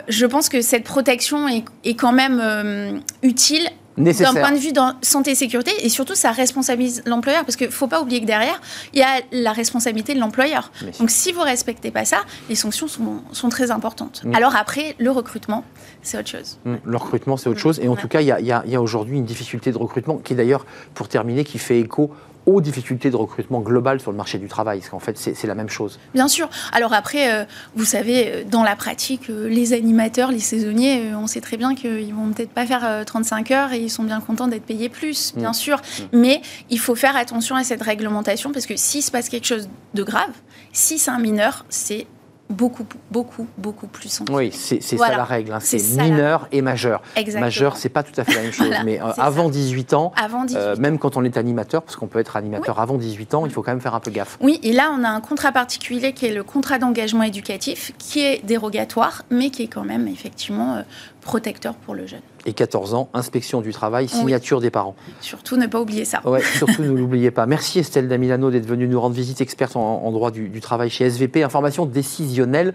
[0.08, 4.80] je pense que cette protection est, est quand même utile d'un point de vue de
[5.02, 8.26] santé et sécurité, et surtout, ça responsabilise l'employeur, parce qu'il ne faut pas oublier que
[8.26, 8.60] derrière,
[8.92, 10.70] il y a la responsabilité de l'employeur.
[10.98, 14.22] Donc, si vous ne respectez pas ça, les sanctions sont, sont très importantes.
[14.24, 14.34] Mm.
[14.34, 15.64] Alors après, le recrutement,
[16.02, 16.58] c'est autre chose.
[16.64, 16.74] Mm.
[16.84, 17.80] Le recrutement, c'est autre chose.
[17.80, 20.34] Et en tout cas, il y a, y a aujourd'hui une difficulté de recrutement qui,
[20.34, 22.10] d'ailleurs, pour terminer, qui fait écho
[22.46, 25.54] aux difficultés de recrutement global sur le marché du travail Parce qu'en fait, c'est la
[25.54, 25.98] même chose.
[26.14, 26.48] Bien sûr.
[26.72, 31.26] Alors après, euh, vous savez, euh, dans la pratique, euh, les animateurs, les saisonniers, on
[31.26, 34.46] sait très bien qu'ils vont peut-être pas faire 35 heures et ils sont bien contents
[34.46, 35.54] d'être payés plus, bien mm.
[35.54, 35.76] sûr.
[35.76, 36.02] Mm.
[36.12, 39.68] Mais il faut faire attention à cette réglementation parce que s'il se passe quelque chose
[39.94, 40.30] de grave,
[40.72, 42.06] si c'est un mineur, c'est
[42.48, 45.52] beaucoup, beaucoup, beaucoup plus Oui, c'est ça la règle.
[45.52, 45.58] Hein.
[45.60, 47.02] C'est mineur et majeur.
[47.16, 47.46] Exactement.
[47.46, 48.70] Majeur, c'est pas tout à fait la même chose.
[48.84, 50.12] mais euh, avant 18 ans,
[50.54, 53.52] euh, même quand on est animateur, parce qu'on peut être animateur avant 18 ans, il
[53.52, 54.38] faut quand même faire un peu gaffe.
[54.40, 58.20] Oui, et là, on a un contrat particulier qui est le contrat d'engagement éducatif, qui
[58.20, 60.82] est dérogatoire, mais qui est quand même effectivement euh,
[61.26, 62.20] protecteur pour le jeune.
[62.46, 64.94] Et 14 ans, inspection du travail, signature des parents.
[65.20, 66.20] Surtout ne pas oublier ça.
[66.24, 67.46] Ouais, surtout ne l'oubliez pas.
[67.46, 71.42] Merci Estelle Damilano d'être venue nous rendre visite, experte en, droit du, travail chez SVP,
[71.42, 72.74] information décisionnelle.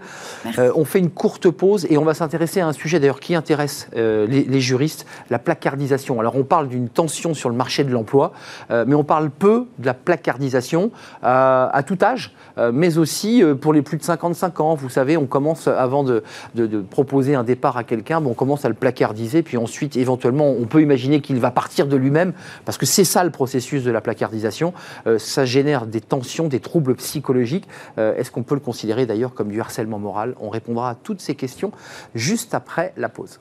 [0.58, 3.34] Euh, on fait une courte pause et on va s'intéresser à un sujet d'ailleurs qui
[3.34, 6.20] intéresse euh, les, juristes, la placardisation.
[6.20, 8.34] Alors on parle d'une tension sur le marché de l'emploi,
[8.70, 10.90] euh, mais on parle peu de la placardisation
[11.22, 12.34] à tout âge,
[12.72, 14.74] mais aussi pour les plus de 55 ans.
[14.74, 16.22] Vous savez, on commence avant de,
[16.90, 20.82] proposer un départ à quelqu'un, bon, commence à le placardiser, puis ensuite, éventuellement, on peut
[20.82, 22.32] imaginer qu'il va partir de lui-même,
[22.64, 24.74] parce que c'est ça le processus de la placardisation.
[25.06, 27.68] Euh, ça génère des tensions, des troubles psychologiques.
[27.98, 30.34] Euh, est-ce qu'on peut le considérer d'ailleurs comme du harcèlement moral?
[30.40, 31.70] On répondra à toutes ces questions
[32.16, 33.38] juste après la pause.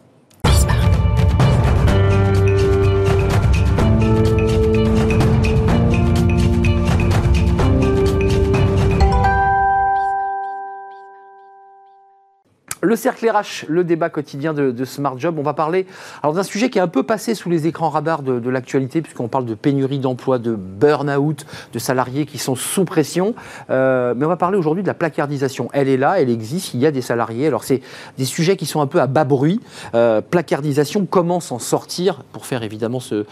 [12.91, 15.35] Le cercle RH, le débat quotidien de, Smart Job.
[15.39, 15.85] On va parler
[16.23, 19.45] d'un sujet qui est un peu passé sous les écrans radars de, l'actualité, puisqu'on parle
[19.45, 23.33] de pénurie d'emploi, de burn-out, de salariés qui sont sous pression.
[23.69, 25.69] Euh, mais on va parler aujourd'hui de la placardisation.
[25.71, 27.47] Elle est là, elle existe, il y a des salariés.
[27.47, 27.79] Alors, c'est
[28.17, 29.61] des sujets qui sont un peu à bas bruit.
[29.95, 33.25] Euh, placardisation, comment s'en sortir, pour faire évidemment ce,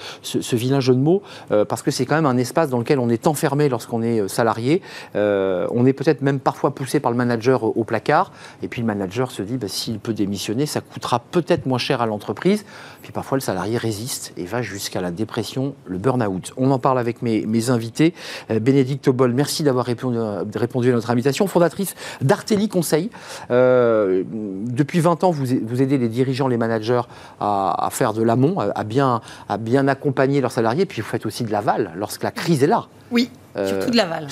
[0.55, 3.09] vilain jeu de mots, euh, parce que c'est quand même un espace dans lequel on
[3.09, 4.81] est enfermé lorsqu'on est salarié.
[5.15, 8.31] on est peut-être même parfois poussé par le manager au placard,
[8.63, 12.01] et puis le manager se dit, bah, s'il peut démissionner, ça coûtera peut-être moins cher
[12.01, 12.65] à l'entreprise.
[13.01, 16.53] Puis parfois, le salarié résiste et va jusqu'à la dépression, le burn-out.
[16.57, 18.13] On en parle avec mes, invités.
[18.51, 20.17] Euh, Bénédicte Obol, merci d'avoir répondu,
[20.55, 21.47] répondu, à notre invitation.
[21.47, 23.09] Fondatrice d'Artelli Conseil.
[23.51, 27.01] Euh, depuis 20 ans, vous, vous, aidez les dirigeants, les managers
[27.39, 30.85] à, faire de l'amont, à, bien, à bien accompagner leurs salariés.
[30.85, 32.87] Puis vous faites aussi de l'aval lorsque la crise est là.
[33.11, 33.29] Oui.
[33.57, 34.27] Euh, surtout de l'aval.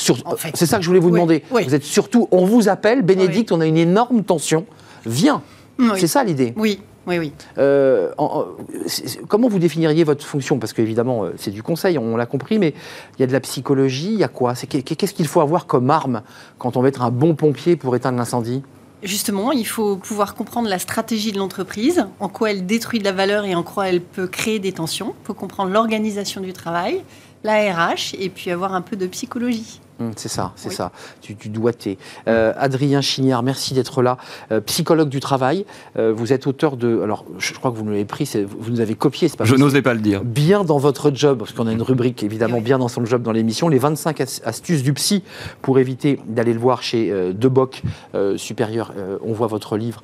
[0.54, 1.44] C'est ça que je voulais vous demander.
[1.50, 4.66] Vous êtes surtout, on vous appelle, Bénédicte, on a une énorme tension
[5.06, 5.42] Viens.
[5.98, 6.54] C'est ça l'idée.
[6.56, 6.80] Oui.
[7.08, 7.32] Oui, oui.
[7.58, 8.12] Euh,
[9.30, 10.60] comment vous définiriez votre fonction?
[10.60, 12.74] Parce qu'évidemment, euh, c'est du conseil, on l'a compris, mais
[13.18, 14.56] il y a de la psychologie, il y a quoi?
[14.56, 16.22] Qu'est-ce qu'il faut avoir comme arme
[16.58, 18.62] quand on veut être un bon pompier pour éteindre l'incendie?
[19.04, 23.14] Justement, il faut pouvoir comprendre la stratégie de l'entreprise, en quoi elle détruit de la
[23.14, 25.16] valeur et en quoi elle peut créer des tensions.
[25.24, 27.04] Il faut comprendre l'organisation du travail,
[27.46, 29.80] la RH, et puis avoir un peu de psychologie.
[30.00, 30.92] Hum, c'est ça, c'est ça.
[31.22, 31.98] Tu, tu doigté.
[32.28, 34.18] Euh, Adrien Chignard, merci d'être là.
[34.52, 35.66] Euh, psychologue du travail.
[35.98, 37.02] Euh, vous êtes auteur de.
[37.02, 38.30] Alors, je, crois que vous nous l'avez pris,
[38.60, 40.24] vous nous avez copié, c'est pas Je n'osais pas le dire.
[40.24, 43.32] Bien dans votre job, parce qu'on a une rubrique évidemment bien dans son job dans
[43.32, 45.24] l'émission, les 25 astuces du psy
[45.62, 47.82] pour éviter d'aller le voir chez Deboc
[48.36, 48.94] supérieur.
[49.26, 50.04] on voit votre livre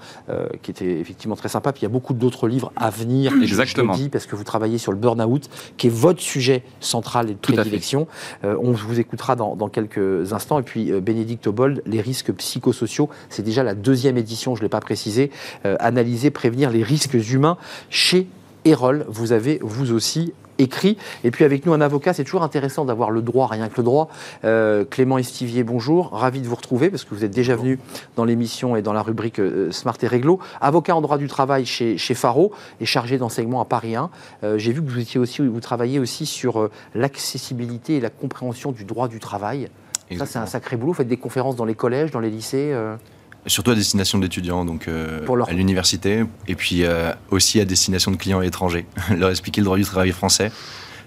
[0.61, 1.71] qui était effectivement très sympa.
[1.71, 3.33] Puis il y a beaucoup d'autres livres à venir.
[3.41, 3.93] Exactement.
[3.93, 7.33] Je dis parce que vous travaillez sur le burn-out, qui est votre sujet central et
[7.33, 8.07] de prédilection.
[8.43, 9.82] on vous écoutera dans, dans quelques
[10.31, 10.59] instants.
[10.59, 14.65] Et puis euh, Bénédicte Obold, les risques psychosociaux, c'est déjà la deuxième édition, je ne
[14.65, 15.31] l'ai pas précisé,
[15.65, 17.57] euh, analyser, prévenir les risques humains
[17.89, 18.27] chez
[18.65, 19.05] Erol.
[19.09, 20.97] Vous avez vous aussi écrit.
[21.23, 23.83] Et puis avec nous un avocat, c'est toujours intéressant d'avoir le droit, rien que le
[23.83, 24.09] droit.
[24.43, 27.79] Euh, Clément Estivier, bonjour, ravi de vous retrouver parce que vous êtes déjà venu
[28.15, 30.39] dans l'émission et dans la rubrique Smart et Réglo.
[30.61, 34.09] Avocat en droit du travail chez, chez Faro et chargé d'enseignement à Paris 1.
[34.57, 38.85] J'ai vu que vous étiez aussi, vous travaillez aussi sur l'accessibilité et la compréhension du
[38.85, 39.69] droit du travail.
[40.17, 40.91] Ça, c'est un sacré boulot.
[40.91, 42.95] Vous faites des conférences dans les collèges, dans les lycées euh
[43.45, 48.15] Surtout à destination d'étudiants, donc euh, à l'université, et puis euh, aussi à destination de
[48.15, 48.85] clients étrangers.
[49.17, 50.51] leur expliquer le droit du travail français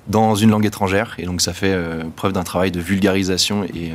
[0.09, 1.14] dans une langue étrangère.
[1.18, 1.77] Et donc, ça fait
[2.14, 3.92] preuve d'un travail de vulgarisation et,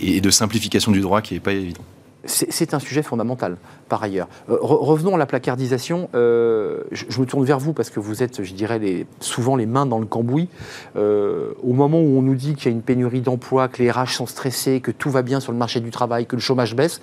[0.00, 1.84] et, de simplification du droit qui n'est pas évident.
[2.26, 3.56] C'est un sujet fondamental,
[3.88, 4.28] par ailleurs.
[4.50, 6.08] Euh, revenons à la placardisation.
[6.14, 9.86] Euh, je, me tourne vers vous parce que vous êtes, je dirais, souvent les mains
[9.86, 10.48] dans le cambouis.
[10.96, 13.90] Euh, au moment où on nous dit qu'il y a une pénurie d'emplois, que les
[13.90, 16.74] RH sont stressés, que tout va bien sur le marché du travail, que le chômage
[16.74, 17.00] baisse,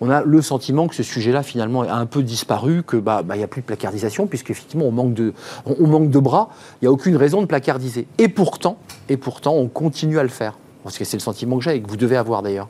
[0.00, 3.36] on a le sentiment que ce sujet-là, finalement, a un peu disparu, que bah, bah,
[3.36, 5.32] n'y a plus de placardisation, puisqu'effectivement, on manque de,
[5.66, 6.48] on, manque de bras.
[6.80, 8.06] Il n'y a aucune raison de placardiser.
[8.18, 10.58] Et pourtant, et pourtant, on continue à le faire.
[10.82, 12.68] Parce que c'est le sentiment que j'ai et que vous devez avoir d'ailleurs.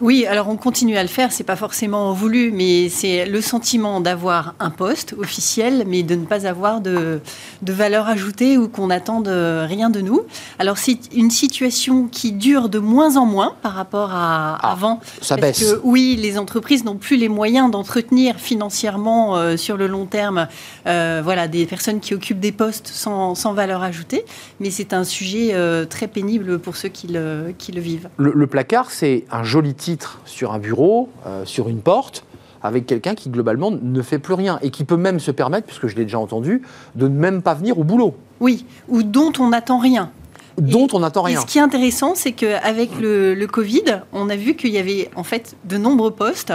[0.00, 4.00] Oui, alors on continue à le faire, c'est pas forcément voulu, mais c'est le sentiment
[4.00, 7.20] d'avoir un poste officiel, mais de ne pas avoir de,
[7.62, 10.22] valeur ajoutée ou qu'on n'attende rien de nous.
[10.58, 15.00] Alors c'est une situation qui dure de moins en moins par rapport à ah, avant.
[15.20, 15.72] Ça parce baisse.
[15.72, 20.48] Que, oui, les entreprises n'ont plus les moyens d'entretenir financièrement euh, sur le long terme
[20.86, 24.24] euh, voilà, des personnes qui occupent des postes sans, valeur ajoutée,
[24.60, 28.08] mais c'est un sujet euh, très pénible pour ceux qui le, qui le vivent.
[28.18, 32.24] le placard, c'est un joli titre sur un bureau, euh, sur une porte,
[32.62, 35.88] avec quelqu'un qui globalement ne fait plus rien et qui peut même se permettre, puisque
[35.88, 36.62] je l'ai déjà entendu,
[36.94, 38.14] de ne même pas venir au boulot.
[38.40, 40.10] Oui, ou dont on n'attend rien.
[40.56, 41.38] Dont on n'attend rien.
[41.38, 44.78] Et ce qui est intéressant, c'est qu'avec le, le Covid, on a vu qu'il y
[44.78, 46.54] avait en fait de nombreux postes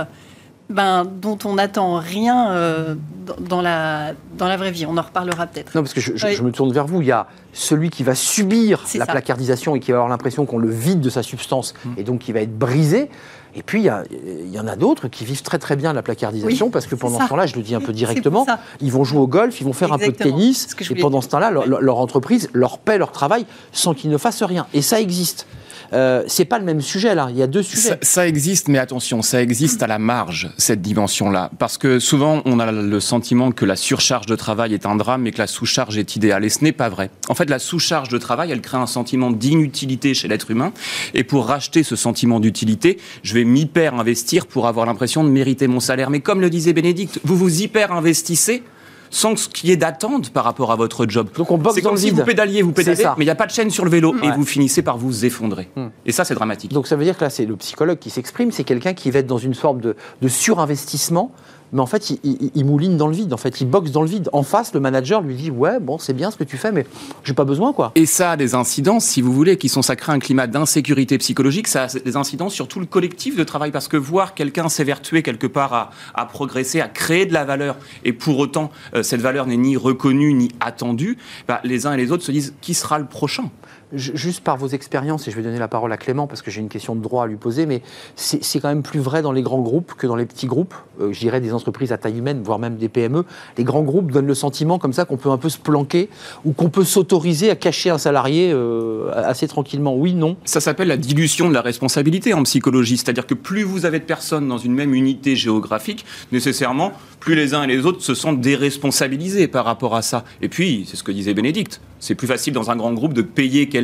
[0.70, 2.96] ben, dont on n'attend rien euh,
[3.40, 4.86] dans, la, dans la vraie vie.
[4.86, 5.74] On en reparlera peut-être.
[5.74, 7.02] Non, parce que je, me tourne vers vous.
[7.02, 10.60] Il y a celui qui va subir la placardisation et qui va avoir l'impression qu'on
[10.60, 11.90] le vide de sa substance mm.
[11.98, 13.10] et donc qui va être brisé.
[13.56, 16.86] Et puis, il y, en a d'autres qui vivent très très bien la placardisation parce
[16.86, 18.46] que pendant ce temps-là, je le dis un peu directement,
[18.80, 21.30] ils vont jouer au golf, ils vont faire un peu de tennis et pendant ce
[21.30, 24.68] temps-là, leur entreprise leur paie leur travail sans qu'ils ne fassent rien.
[24.76, 25.48] Et ça existe.
[25.94, 27.28] Euh, c'est pas le même sujet là.
[27.30, 27.98] Il y a deux sujets.
[28.02, 32.60] Ça, existe, mais attention, ça existe à la marge cette dimension-là, parce que souvent on
[32.60, 35.98] a le sentiment que la surcharge de travail est un drame et que la sous-charge
[35.98, 37.10] est idéale, et ce n'est pas vrai.
[37.28, 40.72] En fait, la sous-charge de travail, elle crée un sentiment d'inutilité chez l'être humain,
[41.14, 45.68] et pour racheter ce sentiment d'utilité, je vais m'hyper investir pour avoir l'impression de mériter
[45.68, 46.10] mon salaire.
[46.10, 48.64] Mais comme le disait Bénédicte, vous vous hyper investissez
[49.10, 51.30] sans qu'il y ait d'attente par rapport à votre job.
[51.36, 53.46] Donc on boxe C'est comme si vous pédaliez, vous pédaliez, mais il n'y a pas
[53.46, 55.70] de chaîne sur le vélo et vous finissez par vous effondrer.
[55.76, 55.88] Hmm.
[56.06, 56.72] Et ça, c'est dramatique.
[56.72, 59.20] Donc ça veut dire que là, c'est le psychologue qui s'exprime, c'est quelqu'un qui va
[59.20, 61.32] être dans une forme de, de surinvestissement
[61.72, 63.34] mais en fait, il, mouline dans le vide.
[63.60, 64.30] Il boxe dans le vide.
[64.34, 66.86] En face, le manager lui dit Ouais, bon, c'est bien ce que tu fais, mais
[67.24, 67.92] j'ai pas besoin, quoi.
[67.96, 71.68] Et ça a des incidences, si vous voulez, qui sont sacrés un climat d'insécurité psychologique.
[71.68, 75.24] Ça a des incidences sur tout le collectif de travail, parce que voir quelqu'un s'évertuer
[75.24, 79.46] quelque part à, progresser, à créer de la valeur, et pour autant, euh, cette valeur
[79.46, 83.00] n'est ni reconnue ni attendue, bah, les uns et les autres se disent Qui sera
[83.00, 83.50] le prochain?
[83.92, 86.62] Juste par vos expériences, et je vais donner la parole à Clément parce que j'ai
[86.62, 87.82] une question de droit à lui poser, mais
[88.16, 91.12] c'est quand même plus vrai dans les grands groupes que dans les petits groupes, euh,
[91.12, 93.26] je dirais des entreprises à taille humaine, voire même des PME.
[93.58, 96.10] Les grands groupes donnent le sentiment comme ça qu'on peut un peu se planquer
[96.46, 99.96] ou qu'on peut s'autoriser à cacher un salarié euh, assez tranquillement.
[99.96, 103.88] Oui, non Ça s'appelle la dilution de la responsabilité en psychologie, c'est-à-dire que plus vous
[103.88, 108.04] avez de personnes dans une même unité géographique, nécessairement, plus les uns et les autres
[108.04, 110.26] se sentent déresponsabilisés par rapport à ça.
[110.44, 113.22] Et puis, c'est ce que disait Bénédicte, c'est plus facile dans un grand groupe de
[113.22, 113.79] payer quelqu'un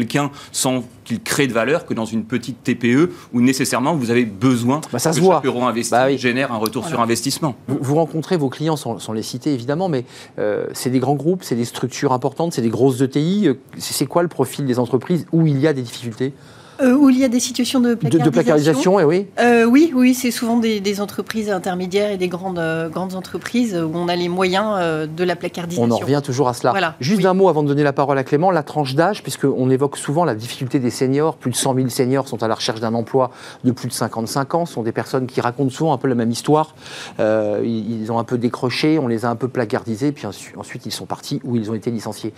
[0.52, 4.82] sans qu'il crée de valeur que dans une petite TPE où nécessairement vous avez besoin
[4.92, 5.36] bah, ça que se voit.
[5.36, 7.56] chaque euro investi bah génère un retour sur investissement.
[7.68, 10.06] Vous, rencontrez vos clients sans, les citer évidemment, mais
[10.40, 13.48] euh, c'est des grands groupes, c'est des structures importantes, c'est des grosses ETI.
[13.48, 16.34] Euh, c'est quoi le profil des entreprises où il y a des difficultés?
[16.82, 18.26] Euh, où il y a des situations de placardisation.
[18.26, 19.28] De, placarisation, eh oui.
[19.40, 23.92] Euh, oui, oui, c'est souvent des, entreprises intermédiaires et des grandes, euh, grandes entreprises où
[23.94, 25.84] on a les moyens de la placardisation.
[25.84, 26.96] On en revient toujours à cela.
[27.00, 29.98] Juste un mot avant de donner la parole à Clément, la tranche d'âge, puisqu'on évoque
[29.98, 31.36] souvent la difficulté des seniors.
[31.36, 33.32] Plus de 100 000 seniors sont à la recherche d'un emploi
[33.64, 34.66] de plus de 55 ans.
[34.66, 36.76] Ce sont des personnes qui racontent souvent un peu la même histoire.
[37.20, 41.06] ils ont un peu décroché, on les a un peu placardisés, puis ensuite ils sont
[41.06, 42.34] partis ou ils ont été licenciés.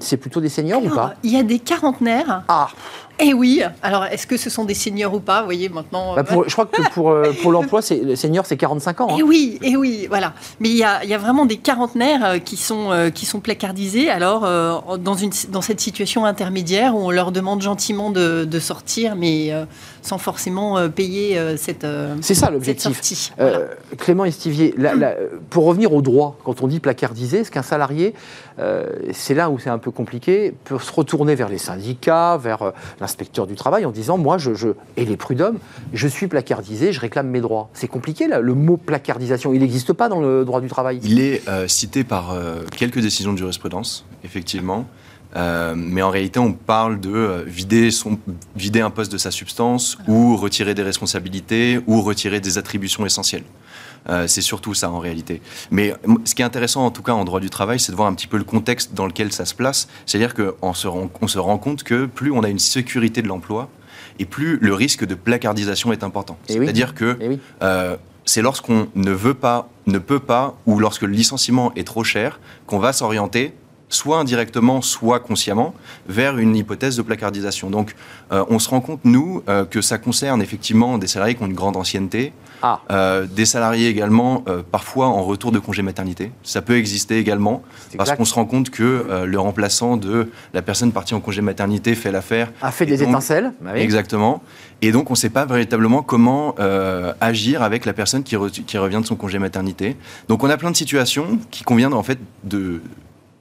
[0.00, 1.14] c'est plutôt des seniors ou pas?
[1.22, 2.42] Il y a des quarantenaires.
[2.48, 2.68] Ah
[3.20, 3.62] eh oui.
[3.82, 6.14] Alors, est-ce que ce sont des seniors ou pas Vous voyez, maintenant.
[6.14, 9.08] Bah, je crois que pour, euh, pour l'emploi, les seniors, c'est 45 ans.
[9.10, 9.16] Hein.
[9.18, 10.34] Eh oui, et eh oui, voilà.
[10.60, 13.40] Mais il y a, y a, vraiment des quarantenaires euh, qui sont, euh, qui sont
[13.40, 14.48] placardisés, alors,
[14.98, 19.52] dans, une, dans cette situation intermédiaire où on leur demande gentiment de, de sortir, mais
[20.02, 21.86] sans forcément payer cette.
[22.20, 23.32] c'est ça l'objectif.
[23.98, 24.74] Clément Estivier,
[25.50, 28.14] pour revenir au droit, quand on dit placardiser, est-ce qu'un salarié,
[29.12, 33.07] c'est là où c'est un peu compliqué, peut se retourner vers les syndicats, vers la
[33.08, 34.68] inspecteur du travail en disant moi je, je
[34.98, 35.58] et les prud'hommes
[35.94, 37.70] je suis placardisé je réclame mes droits.
[37.72, 41.00] C'est compliqué là, le mot placardisation il n'existe pas dans le droit du travail.
[41.02, 44.86] Il est euh, cité par euh, quelques décisions de jurisprudence effectivement.
[45.36, 48.18] Euh, mais en réalité, on parle de vider, son,
[48.56, 53.44] vider un poste de sa substance ou retirer des responsabilités ou retirer des attributions essentielles.
[54.08, 55.42] Euh, c'est surtout ça en réalité.
[55.70, 58.08] Mais ce qui est intéressant en tout cas en droit du travail, c'est de voir
[58.08, 59.88] un petit peu le contexte dans lequel ça se place.
[60.06, 63.28] C'est-à-dire qu'on se, rend, on se rend compte que plus on a une sécurité de
[63.28, 63.68] l'emploi,
[64.18, 66.38] et plus le risque de placardisation est important.
[66.48, 66.64] Eh oui.
[66.64, 67.40] C'est-à-dire que Eh oui.
[67.62, 72.04] euh, c'est lorsqu'on ne veut pas, ne peut pas, ou lorsque le licenciement est trop
[72.04, 73.54] cher, qu'on va s'orienter
[73.90, 75.74] soit indirectement, soit consciemment,
[76.08, 77.70] vers une hypothèse de placardisation.
[77.70, 77.94] Donc,
[78.32, 81.46] euh, on se rend compte, nous, euh, que ça concerne effectivement des salariés qui ont
[81.46, 86.32] une grande ancienneté, Ah, euh, des salariés également, euh, parfois en retour de congé maternité.
[86.42, 87.62] Ça peut exister également,
[87.96, 91.40] parce qu'on se rend compte que euh, le remplaçant de la personne partie en congé
[91.40, 92.50] maternité fait l'affaire.
[92.62, 93.52] A fait des donc- étincelles.
[93.60, 93.80] Bah oui.
[93.80, 94.42] Exactement.
[94.82, 96.54] Et donc, on ne sait pas véritablement comment
[97.20, 99.96] agir avec la personne qui, re- qui revient de son congé maternité.
[100.28, 102.80] Donc, on a plein de situations qui conviennent en fait de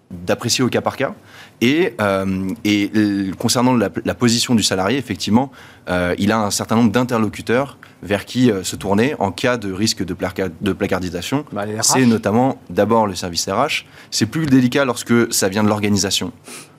[0.10, 1.13] d'apprécier au cas par cas.
[1.62, 2.91] Et, euh, et
[3.39, 5.52] concernant la, la position du salarié, effectivement,
[5.89, 9.72] euh, il a un certain nombre d'interlocuteurs vers qui euh, se tourner en cas de
[9.72, 11.46] risque de, placa- de placardisation.
[11.52, 11.63] Bah.
[11.82, 13.86] C'est notamment d'abord le service RH.
[14.12, 16.32] C'est plus délicat lorsque ça vient de l'organisation,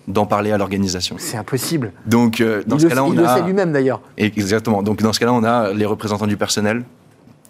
[0.07, 1.17] d'en parler à l'organisation.
[1.19, 1.93] C'est impossible.
[2.07, 4.01] Donc, dans il ce cas-là, on il le sait lui-même d'ailleurs.
[4.17, 4.85] Exactement.
[4.85, 6.85] Donc dans ce cas-là, on a les représentants du personnel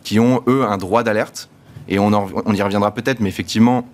[0.02, 1.50] qui ont, eux, un droit d'alerte.
[1.88, 3.86] Et on, en- on y reviendra peut-être, mais effectivement,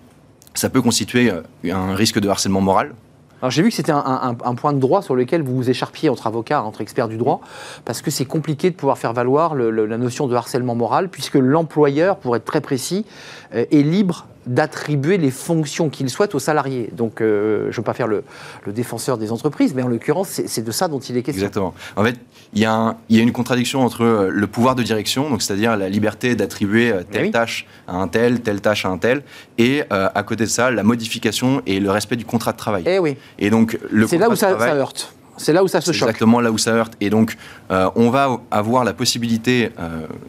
[0.53, 1.31] ça peut constituer
[1.69, 2.93] un risque de harcèlement moral.
[3.41, 6.27] Alors j'ai vu que c'était un, point de droit sur lequel vous vous écharpiez entre
[6.27, 7.41] avocats, entre experts du droit,
[7.83, 12.17] parce que c'est compliqué de pouvoir faire valoir la notion de harcèlement moral, puisque l'employeur,
[12.17, 13.05] pour être très précis,
[13.53, 16.89] euh, est libre d'attribuer les fonctions qu'il souhaite aux salariés.
[16.93, 18.23] Donc euh, je ne veux pas faire le,
[18.65, 21.41] le défenseur des entreprises, mais en l'occurrence, c'est de ça dont il est question.
[21.43, 21.73] Exactement.
[21.95, 22.15] En fait,
[22.53, 25.29] il y, a un- il y a une contradiction entre euh, le pouvoir de direction,
[25.29, 27.31] donc c'est-à-dire la liberté d'attribuer euh, telle oui.
[27.31, 29.23] tâche à un tel, telle tâche à un tel,
[29.57, 32.83] et euh, à côté de ça, la modification et le respect du contrat de travail.
[32.85, 35.13] Eh oui, Et donc, le c'est là où ça, travail- ça heurte.
[35.37, 36.07] C'est là où ça se choque.
[36.07, 36.93] exactement là où ça heurte.
[37.01, 37.35] Et donc,
[37.71, 39.69] euh, on va avoir la possibilité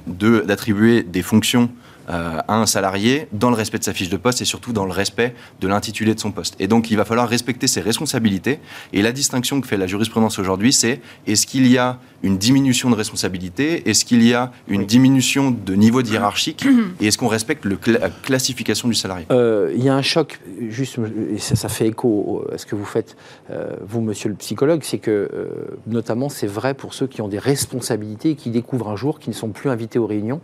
[0.09, 1.69] de- d'attribuer des fonctions
[2.09, 4.85] euh, à un salarié dans le respect de sa fiche de poste et surtout dans
[4.85, 6.55] le respect de l'intitulé de son poste.
[6.61, 8.61] Et donc, il va falloir respecter ses responsabilités.
[8.93, 12.91] Et la distinction que fait la jurisprudence aujourd'hui, c'est est-ce qu'il y a une diminution
[12.91, 14.87] de responsabilité Est-ce qu'il y a une Oui.
[14.87, 16.65] diminution de niveau hiérarchique
[17.01, 19.27] Et est-ce qu'on respecte le la classification du salarié?
[19.31, 20.99] Euh, Il y a un choc, juste,
[21.33, 23.17] et ça, ça fait écho à ce que vous faites,
[23.51, 25.47] euh, vous, monsieur le psychologue, c'est que, euh,
[25.87, 29.31] notamment, c'est vrai pour ceux qui ont des responsabilités et qui découvrent un jour qu'ils
[29.33, 30.41] ne sont plus invités aux réunions,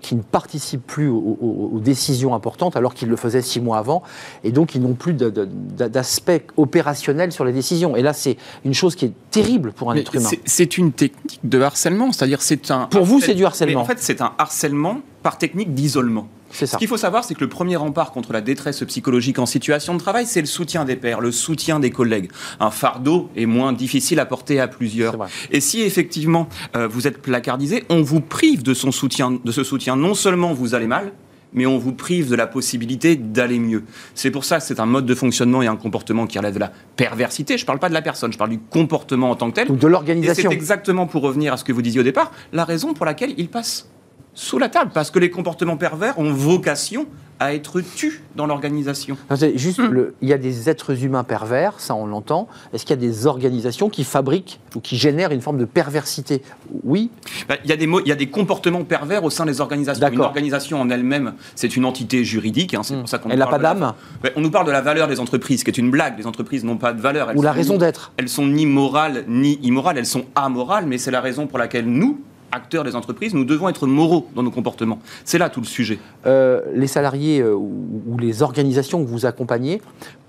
[0.00, 3.78] qui ne participent plus aux, aux- aux décisions importantes alors qu'ils le faisaient six mois
[3.78, 4.02] avant,
[4.44, 7.96] et donc ils n'ont plus d'aspect opérationnel sur les décisions.
[7.96, 10.28] Et là, c'est une chose qui est terrible pour un Mais être humain.
[10.46, 12.86] c'est- une technique de harcèlement, c'est-à-dire c'est un.
[12.86, 13.80] Pour vous, c'est du harcèlement.
[13.80, 16.28] Mais en fait, c'est un harcèlement par technique d'isolement.
[16.50, 19.46] C'est Ce qu'il faut savoir, c'est que le premier rempart contre la détresse psychologique en
[19.46, 22.30] situation de travail, c'est le soutien des pairs, le soutien des collègues.
[22.58, 25.16] Un fardeau est moins difficile à porter à plusieurs.
[25.50, 29.64] Et si effectivement euh, vous êtes placardisé, on vous prive de son soutien, de ce
[29.64, 29.96] soutien.
[29.96, 31.12] Non seulement vous allez mal,
[31.52, 33.84] mais on vous prive de la possibilité d'aller mieux.
[34.14, 36.60] C'est pour ça que c'est un mode de fonctionnement et un comportement qui relève de
[36.60, 37.58] la perversité.
[37.58, 39.70] Je ne parle pas de la personne, je parle du comportement en tant que tel.
[39.70, 40.50] Ou de Et l'organisation.
[40.50, 43.34] c'est exactement pour revenir à ce que vous disiez au départ, la raison pour laquelle
[43.36, 43.89] il passe
[44.34, 47.06] sous la table, parce que les comportements pervers ont vocation
[47.42, 49.16] à être tus dans l'organisation.
[49.54, 52.48] Juste, le- il y a des êtres humains pervers, ça on l'entend.
[52.74, 56.42] Est-ce qu'il y a des organisations qui fabriquent ou qui génèrent une forme de perversité?
[56.84, 57.10] Oui,
[57.48, 60.06] Bah, Il y, a des il y a des comportements pervers au sein des organisations.
[60.12, 63.46] Une organisation en elle-même, c'est une entité juridique, hein, c'est pour ça qu'on Elle n'a
[63.46, 63.94] pas d'âme
[64.36, 66.18] On nous parle de la valeur des entreprises, qui est une blague.
[66.18, 67.30] Les entreprises n'ont pas de valeur.
[67.30, 70.98] Elles ou la raison d'être Elles sont ni morales ni immorales, elles sont amorales, mais
[70.98, 72.20] c'est la raison pour laquelle nous,
[72.52, 74.98] acteurs des entreprises, nous devons être moraux dans nos comportements.
[75.24, 75.98] C'est là tout le sujet.
[76.26, 79.80] Euh, les salariés euh, ou, ou les organisations que vous accompagnez,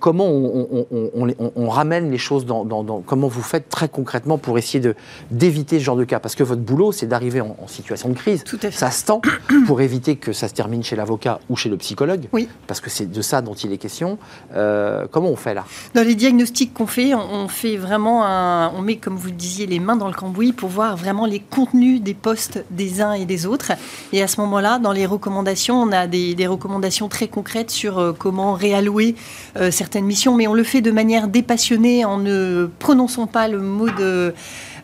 [0.02, 4.84] comment on, ramène les choses dans, dans- dans- Comment vous faites très concrètement pour essayer
[5.30, 6.20] d'éviter ce genre de cas?
[6.20, 8.44] Parce que votre boulot, c'est d'arriver en, en situation de crise.
[8.44, 8.78] Tout à fait.
[8.78, 9.22] Ça se tend
[9.68, 12.26] pour éviter que ça se termine chez l'avocat ou chez le psychologue.
[12.34, 12.50] Oui.
[12.68, 14.18] Parce que c'est de ça dont il est question.
[14.56, 15.66] Euh, comment on fait là?
[15.94, 19.68] Dans les diagnostics qu'on fait, on, fait vraiment un, on met, comme vous le disiez,
[19.68, 23.26] les mains dans le cambouis pour voir vraiment les contenus des postes des uns et
[23.26, 23.72] des autres.
[24.14, 28.00] Et à ce moment-là, dans les recommandations, on a des, des recommandations très concrètes sur
[28.00, 29.16] euh, comment réallouer
[29.58, 33.60] euh, certaines missions, mais on le fait de manière dépassionnée en ne prononçant pas le
[33.60, 34.34] mot de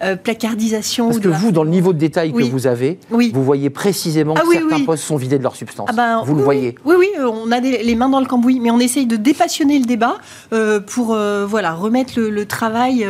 [0.04, 1.08] euh, placardisation.
[1.08, 2.46] Parce que vous, dans le niveau de détail Oui.
[2.48, 3.32] que vous avez, Oui.
[3.34, 5.88] vous voyez précisément Ah que oui, certains postes sont vidés de leur substance.
[5.90, 6.76] Ah ben, vous le voyez.
[6.86, 9.80] Oui, oui, on a des- les mains dans le cambouis, mais on essaye de dépassionner
[9.80, 10.18] le débat
[10.54, 13.06] euh, pour euh, voilà, remettre le, le travail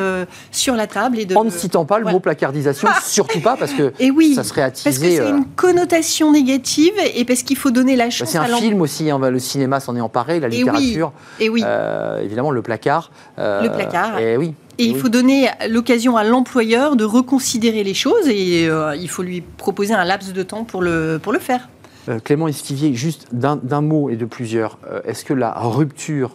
[0.51, 1.19] sur la table.
[1.19, 2.15] Et de, En ne citant pas le voilà.
[2.15, 5.17] mot placardisation, surtout pas, parce que Et oui, ça serait parce que attisé.
[5.17, 8.47] c'est une connotation négative et parce qu'il faut donner la bah, chance c'est un à
[8.57, 11.61] film aussi, hein, bah, le cinéma s'en est emparé, la Et oui, littérature, Et oui,
[11.65, 13.11] euh, évidemment le placard.
[13.37, 14.19] Le placard.
[14.19, 14.53] Et oui.
[14.79, 19.23] Et il faut donner l'occasion à l'employeur de reconsidérer les choses et euh, il faut
[19.23, 21.69] lui proposer un laps de temps pour le, pour le faire.
[22.09, 26.31] Euh, Clément Estivier, juste d'un mot et de plusieurs, euh, est-ce que la rupture,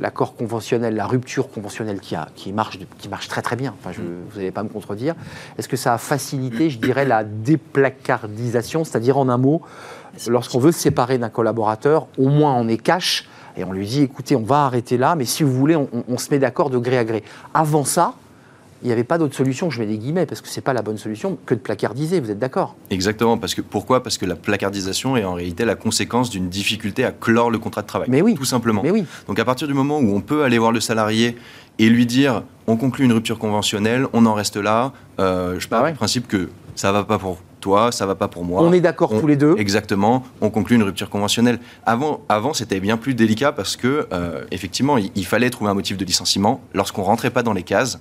[0.00, 3.92] l'accord conventionnel, la rupture conventionnelle qui, a, qui, marche, qui marche très très bien, enfin,
[3.92, 5.14] je- vous n'allez pas me contredire,
[5.58, 9.60] est-ce que ça a facilité, je dirais, la déplacardisation, c'est-à-dire en un mot,
[10.28, 14.02] lorsqu'on veut se séparer d'un collaborateur, au moins on est cash et on lui dit,
[14.02, 16.98] écoutez, on va arrêter là, mais si vous voulez, on, se met d'accord de gré
[16.98, 17.22] à gré.
[17.52, 18.14] Avant ça,
[18.82, 20.82] il n'y avait pas d'autre solution, je mets des guillemets, parce que c'est pas la
[20.82, 22.76] bonne solution, que de placardiser, vous êtes d'accord?
[22.90, 24.02] Exactement, parce que pourquoi?
[24.02, 27.82] Parce que la placardisation est en réalité la conséquence d'une difficulté à clore le contrat
[27.82, 28.08] de travail.
[28.08, 28.34] Mais oui.
[28.34, 28.82] Tout simplement.
[28.82, 29.04] Mais oui.
[29.26, 31.36] Donc à partir du moment où on peut aller voir le salarié
[31.78, 35.80] et lui dire on conclut une rupture conventionnelle, on en reste là, euh, je pars
[35.80, 35.92] Ah ouais.
[35.92, 38.62] du principe que ça va pas pour toi, ça va pas pour moi.
[38.62, 39.54] On est d'accord tous les deux.
[39.58, 41.58] Exactement, on conclut une rupture conventionnelle.
[41.86, 45.74] Avant, avant c'était bien plus délicat parce que, euh, effectivement, il, il fallait trouver un
[45.74, 46.60] motif de licenciement.
[46.74, 48.00] Lorsqu'on rentrait pas dans les cases,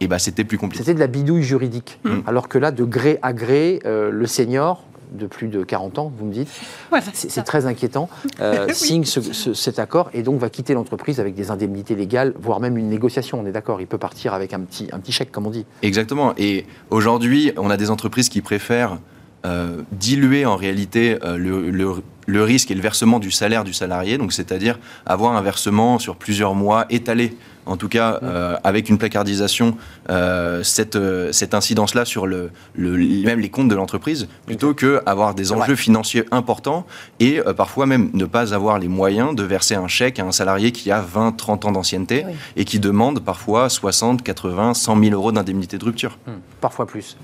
[0.00, 0.84] et ben, c'était plus compliqué.
[0.84, 1.98] C'était de la bidouille juridique.
[2.04, 2.18] Mm.
[2.26, 6.12] Alors que là, de gré à gré, euh, le senior de plus de 40 ans,
[6.16, 6.48] vous me dites,
[6.90, 8.08] Voilà, c'est très inquiétant,
[8.40, 8.74] euh, Oui.
[8.74, 12.60] signe ce- ce- cet accord et donc va quitter l'entreprise avec des indemnités légales, voire
[12.60, 15.32] même une négociation, on est d'accord, il peut partir avec un petit, un petit chèque,
[15.32, 15.66] comme on dit.
[15.82, 16.34] Exactement.
[16.36, 18.98] Et aujourd'hui, on a des entreprises qui préfèrent
[19.46, 23.72] euh, diluer en réalité euh, le, le- le risque et le versement du salaire du
[23.72, 27.34] salarié, donc c'est-à-dire avoir un versement sur plusieurs mois étalé.
[27.68, 29.76] En tout cas, euh, avec une placardisation,
[30.10, 35.02] euh, cette, euh, cette incidence-là sur le, le- même les comptes de l'entreprise, plutôt que
[35.06, 36.86] avoir des enjeux financiers importants
[37.20, 40.72] et parfois même ne pas avoir les moyens de verser un chèque à un salarié
[40.72, 42.32] qui a 20, 30 ans d'ancienneté Oui.
[42.56, 46.18] et qui demande parfois 60, 80, 100 000 euros d'indemnité de rupture.
[46.60, 47.16] Parfois plus.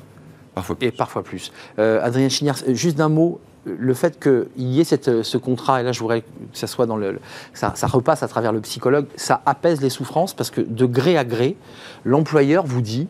[0.54, 0.76] Parfois.
[0.80, 1.52] Et parfois plus.
[1.78, 5.92] Adrien Chignard, juste d'un mot, le fait qu'il y ait euh, ce contrat, et là
[5.92, 10.60] je voudrais que ça repasse à travers le psychologue, ça apaise les souffrances parce que
[10.60, 11.56] de gré à gré,
[12.04, 13.08] l'employeur vous dit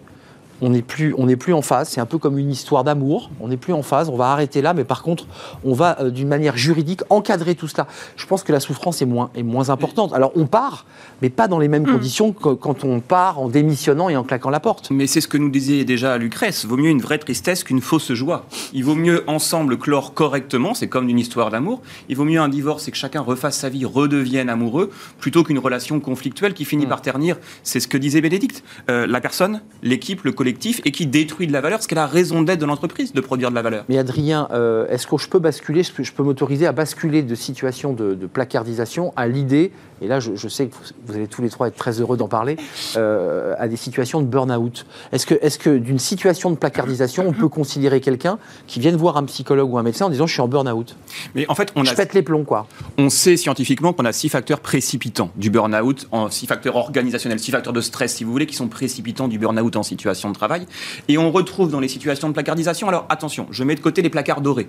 [0.60, 3.30] on n'est plus, on n'est plus en phase, c'est un peu comme une histoire d'amour,
[3.40, 5.26] on n'est plus en phase, on va arrêter là, mais par contre,
[5.64, 7.86] on va euh, d'une manière juridique encadrer tout cela.
[8.16, 10.12] Je pense que la souffrance est moins, est moins importante.
[10.12, 10.86] Alors on part,
[11.22, 14.50] mais pas dans les mêmes conditions que quand on part en démissionnant et en claquant
[14.50, 14.90] la porte.
[14.90, 16.64] Mais c'est ce que nous disait déjà Lucrèce.
[16.64, 18.46] Vaut mieux une vraie tristesse qu'une fausse joie.
[18.72, 21.82] Il vaut mieux ensemble clore correctement, c'est comme une histoire d'amour.
[22.08, 25.58] Il vaut mieux un divorce et que chacun refasse sa vie, redevienne amoureux, plutôt qu'une
[25.58, 27.36] relation conflictuelle qui finit par ternir.
[27.62, 28.62] C'est ce que disait Bénédicte.
[28.90, 32.42] Euh, la personne, l'équipe, le et qui détruit de la valeur, ce qu'elle a raison
[32.42, 33.84] d'être de l'entreprise, de produire de la valeur.
[33.88, 37.22] Mais Adrien, euh, est-ce que je peux basculer, je peux, je peux m'autoriser à basculer
[37.22, 39.72] de situation de, de placardisation à l'idée,
[40.04, 42.16] et là je, je sais que vous, vous allez tous les trois être très heureux
[42.16, 42.56] d'en parler,
[42.96, 47.32] euh, à des situations de burn-out Est-ce que, est que d'une situation de placardisation, on
[47.32, 50.42] peut considérer quelqu'un qui vienne voir un psychologue ou un médecin en disant je suis
[50.42, 50.96] en burn-out?
[51.34, 52.66] Mais en fait, on Je a pète les plombs, quoi.
[52.98, 57.50] On sait scientifiquement qu'on a six facteurs précipitants du burn-out, en six facteurs organisationnels, six
[57.50, 60.66] facteurs de stress, si vous voulez, qui sont précipitants du burn-out en situation de travail.
[61.08, 64.10] Et on retrouve dans les situations de placardisation, alors attention, je mets de côté les
[64.10, 64.68] placards dorés.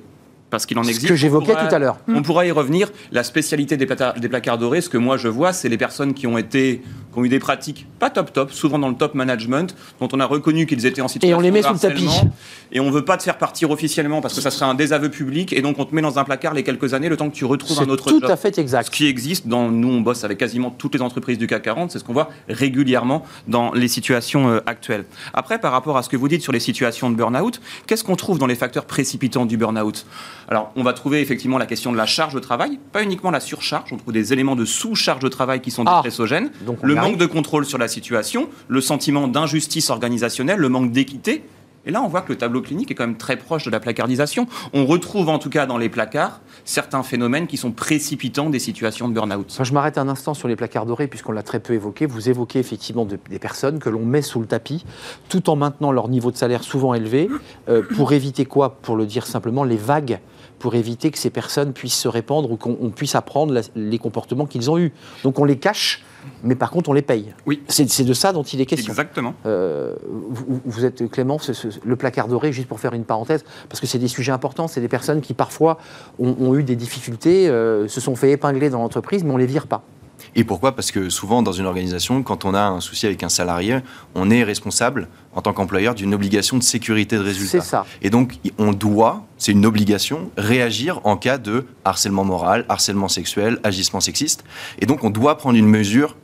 [0.51, 1.07] Parce qu'il en Ce existe.
[1.07, 1.97] que j'évoquais tout à l'heure.
[2.07, 2.91] On pourra y revenir.
[3.11, 6.13] La spécialité des, plata- des placards dorés, ce que moi je vois, c'est les personnes
[6.13, 6.81] qui ont été,
[7.11, 10.19] qui ont eu des pratiques pas top top, souvent dans le top management, dont on
[10.19, 12.09] a reconnu qu'ils étaient en situation on les met de sous le tapis.
[12.71, 15.51] Et on veut pas te faire partir officiellement parce que ça serait un désaveu public.
[15.51, 17.45] Et donc on te met dans un placard les quelques années, le temps que tu
[17.45, 18.29] retrouves un autre tout job.
[18.29, 18.89] à fait Ce exact.
[18.91, 21.99] qui existe, dans, nous on bosse avec quasiment toutes les entreprises du CAC 40, c'est
[21.99, 25.05] ce qu'on voit régulièrement dans les situations euh, actuelles.
[25.33, 28.15] Après, par rapport à ce que vous dites sur les situations de burn-out, qu'est-ce qu'on
[28.15, 30.05] trouve dans les facteurs précipitants du burn-out?
[30.47, 33.39] Alors, on va trouver effectivement la question de la charge de travail, pas uniquement la
[33.39, 36.87] surcharge, on trouve des éléments de sous-charge de travail qui sont Ah, dépressogènes, donc on
[36.87, 41.43] le manque de contrôle sur la situation, le sentiment d'injustice organisationnelle, le manque d'équité.
[41.87, 43.79] Et là, on voit que le tableau clinique est quand même très proche de la
[43.79, 44.47] placardisation.
[44.73, 49.07] On retrouve en tout cas dans les placards certains phénomènes qui sont précipitants des situations
[49.07, 49.45] de burn-out.
[49.51, 52.07] Enfin, je m'arrête un instant sur les placards dorés, puisqu'on l'a très peu évoqué.
[52.07, 54.83] Vous évoquez effectivement de- des personnes que l'on met sous le tapis,
[55.29, 57.29] tout en maintenant leur niveau de salaire souvent élevé,
[57.69, 58.77] euh, pour éviter quoi?
[58.81, 60.19] Pour le dire simplement, les vagues,
[60.65, 63.99] pour éviter que ces personnes puissent se répandre ou qu'on on puisse apprendre la- les
[63.99, 64.93] comportements qu'ils ont eus.
[65.23, 66.03] Donc on les cache,
[66.43, 67.35] mais par contre on les paye.
[67.45, 67.61] Oui.
[67.67, 68.91] C'est c'est de ça dont il est question.
[68.91, 69.35] Exactement.
[69.45, 73.45] Euh, vous, vous êtes Clément, ce- ce- le placard doré, juste pour faire une parenthèse,
[73.69, 75.77] parce que c'est des sujets importants, c'est des personnes qui parfois
[76.17, 79.45] ont, ont eu des difficultés, euh, se sont fait épingler dans l'entreprise, mais on les
[79.45, 79.83] vire pas.
[80.35, 80.75] Et pourquoi?
[80.75, 83.79] Parce que souvent, dans une organisation, quand on a un souci avec un salarié,
[84.15, 87.61] on est responsable, en tant qu'employeur, d'une obligation de sécurité de résultat.
[87.61, 87.85] C'est ça.
[88.01, 93.59] Et donc, on doit, c'est une obligation, réagir en cas de harcèlement moral, harcèlement sexuel,
[93.63, 94.43] agissement sexiste.
[94.79, 96.17] Et donc, on doit prendre une mesure,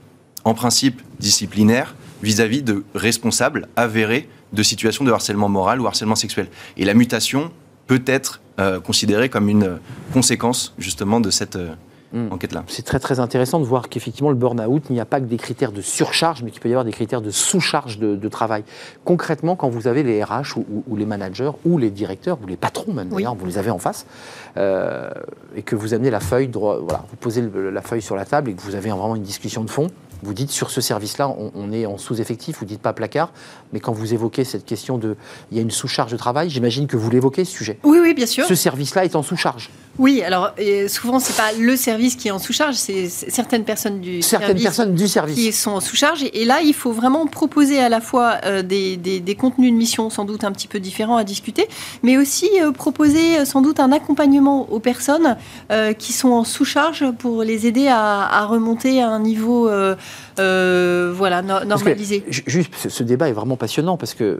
[0.43, 6.49] en principe disciplinaire, vis-à-vis de responsables avérés de situations de harcèlement moral ou harcèlement sexuel.
[6.75, 7.51] Et la mutation
[7.87, 9.79] peut être euh, considérée comme une
[10.13, 11.73] conséquence, justement, de cette, euh,
[12.13, 12.31] hmm.
[12.31, 12.63] enquête-là.
[12.67, 15.37] C'est très très intéressant de voir qu'effectivement le burn-out, il n'y a pas que des
[15.37, 18.63] critères de surcharge, mais qu'il peut y avoir des critères de sous-charge de, travail.
[19.03, 22.93] Concrètement, quand vous avez les RH ou, les managers ou les directeurs ou les patrons
[22.93, 24.05] même d'ailleurs, vous les avez en face,
[24.57, 25.09] euh,
[25.55, 28.53] et que vous amenez la feuille, voilà, vous posez la feuille sur la table et
[28.53, 29.89] que vous avez vraiment une discussion de fond,
[30.23, 33.31] vous dites sur ce service-là, on, est en sous-effectif, vous dites pas placard,
[33.73, 35.15] mais quand vous évoquez cette question de,
[35.51, 37.79] il y a une sous-charge de travail, j'imagine que vous l'évoquez ce sujet.
[37.83, 38.45] Oui, oui, bien sûr.
[38.45, 39.69] Ce service-là est en sous-charge.
[39.99, 40.53] Oui, alors
[40.87, 44.63] souvent c'est pas le service qui est en sous-charge, c'est certaines personnes du certaines service
[44.63, 46.23] personnes du service qui sont en sous-charge.
[46.33, 50.09] Et, là, il faut vraiment proposer à la fois euh, des, des, contenus de mission
[50.09, 51.67] sans doute un petit peu différents à discuter,
[52.03, 55.37] mais aussi euh, proposer euh, sans doute un accompagnement aux personnes
[55.97, 59.69] qui sont en sous-charge pour les aider à, à, remonter à un niveau
[60.37, 62.23] voilà normalisé.
[62.27, 64.39] juste, ce débat est vraiment passionnant parce que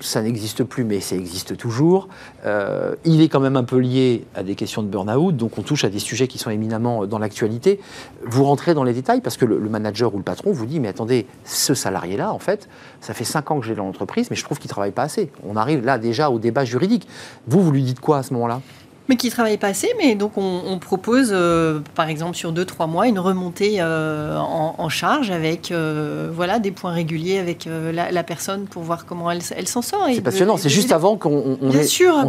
[0.00, 2.08] ça n'existe plus, mais ça existe toujours.
[2.46, 5.62] Euh, il est quand même un peu lié à des questions de burn-out, donc on
[5.62, 7.80] touche à des sujets qui sont éminemment dans l'actualité.
[8.24, 10.88] Vous rentrez dans les détails parce que le, manager ou le patron vous dit, mais
[10.88, 12.68] attendez, ce salarié-là, en fait,
[13.00, 15.02] ça fait 5 ans que j'ai dans l'entreprise, mais je trouve qu'il ne travaille pas
[15.02, 15.30] assez.
[15.46, 17.06] On arrive là déjà au débat juridique.
[17.46, 18.60] Vous, vous lui dites quoi à ce moment-là?
[19.08, 19.88] Mais qui travaillent pas assez.
[19.98, 25.30] Mais donc, on, propose, euh, par exemple, sur 2-3 mois, une remontée euh, en, charge
[25.30, 29.82] avec euh, voilà, des points réguliers avec la, personne pour voir comment elle, elle s'en
[29.82, 30.06] sort.
[30.12, 30.56] C'est passionnant.
[30.56, 31.58] C'est juste avant qu'on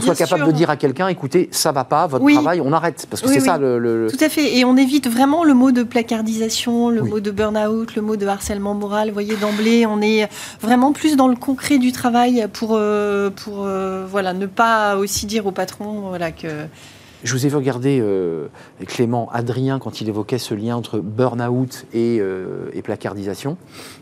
[0.02, 3.06] soit capable de dire à quelqu'un écoutez, ça va pas, votre travail, on arrête.
[3.10, 4.58] Parce que c'est ça le, Tout à fait.
[4.58, 8.26] Et on évite vraiment le mot de placardisation, le mot de burn-out, le mot de
[8.26, 9.10] harcèlement moral.
[9.10, 10.30] Vous voyez, d'emblée, on est
[10.62, 12.80] vraiment plus dans le concret du travail pour,
[13.36, 13.68] pour
[14.10, 16.48] voilà, ne pas aussi dire au patron voilà, que
[17.24, 18.48] je vous ai vu regarder euh,
[18.88, 23.58] Clément, Adrien, quand il évoquait ce lien entre burn-out et, euh, placardisation.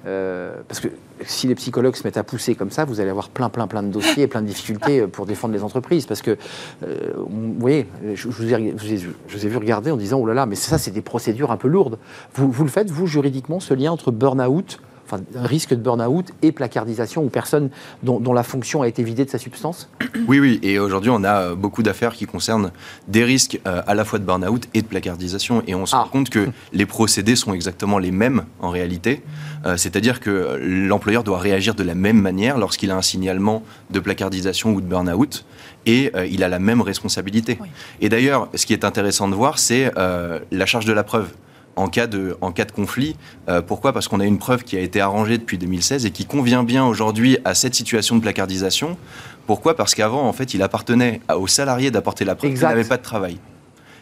[0.06, 0.90] Euh, parce que
[1.26, 3.82] si les psychologues se mettent à pousser comme ça, vous allez avoir plein, plein, plein
[3.82, 6.06] de dossiers et plein de difficultés pour défendre les entreprises.
[6.06, 6.38] Parce que,
[6.82, 10.92] vous voyez, je, vous ai, vu regarder en disant, oh là là, mais ça, c'est
[10.92, 11.98] des procédures un peu lourdes.
[12.36, 14.80] Vous le faites, vous, juridiquement, ce lien entre burn-out
[15.10, 17.70] enfin, un risque de burn-out et placardisation ou personne
[18.04, 19.90] dont, la fonction a été vidée de sa substance
[20.28, 20.60] Oui, oui.
[20.62, 22.72] Et aujourd'hui, on a euh, beaucoup d'affaires qui concernent
[23.08, 25.64] des risques euh, à la fois de burn-out et de placardisation.
[25.66, 26.10] Et on se rend ah.
[26.12, 29.24] compte que les procédés sont exactement les mêmes en réalité.
[29.66, 34.00] Euh, c'est-à-dire que l'employeur doit réagir de la même manière lorsqu'il a un signalement de
[34.00, 35.46] placardisation ou de burn-out
[35.86, 37.58] et il a la même responsabilité.
[38.02, 41.30] Et d'ailleurs, ce qui est intéressant de voir, c'est la charge de la preuve
[41.78, 43.16] en cas de, en cas de conflit.
[43.48, 43.94] Euh, pourquoi?
[43.94, 46.86] Parce qu'on a une preuve qui a été arrangée depuis 2016 et qui convient bien
[46.86, 48.98] aujourd'hui à cette situation de placardisation.
[49.46, 49.76] Pourquoi?
[49.76, 53.04] Parce qu'avant, en fait, il appartenait aux salariés d'apporter la preuve qu'il n'avait pas de
[53.04, 53.38] travail.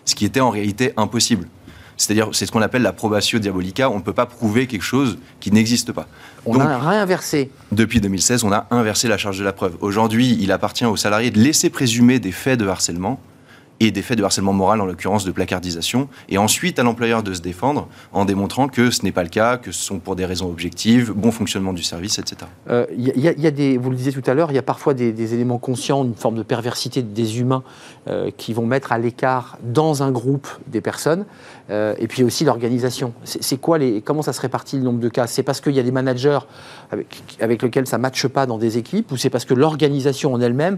[0.05, 1.47] Ce qui était en réalité impossible.
[1.97, 3.89] C'est-à-dire, c'est ce qu'on appelle la probatio diabolica.
[3.89, 6.07] On ne peut pas prouver quelque chose qui n'existe pas.
[6.45, 7.51] On a réinversé.
[7.71, 9.78] Depuis 2016, on a inversé la charge de la preuve.
[9.82, 13.19] Aujourd'hui, il appartient aux salariés de laisser présumer des faits de harcèlement
[13.80, 17.34] et des faits de harcèlement moral, en l'occurrence de placardisation, et ensuite à l'employeur de
[17.34, 20.26] se défendre en démontrant que ce n'est pas le cas, que ce sont pour des
[20.26, 22.49] raisons objectives, bon fonctionnement du service, etc.
[22.69, 25.34] Euh, y, a des, vous le disiez tout à l'heure, il y a parfois des,
[25.34, 27.63] éléments conscients, une forme de perversité des humains
[28.07, 31.26] euh, qui vont mettre à l'écart dans un groupe des personnes,
[31.69, 33.13] euh, et puis aussi l'organisation.
[33.23, 35.28] C'est quoi les, comment ça se répartit le nombre de cas?
[35.28, 36.39] C'est parce qu'il y a des managers
[36.91, 40.34] avec, avec lesquels ça ne matche pas dans des équipes, ou c'est parce que l'organisation
[40.34, 40.78] en elle-même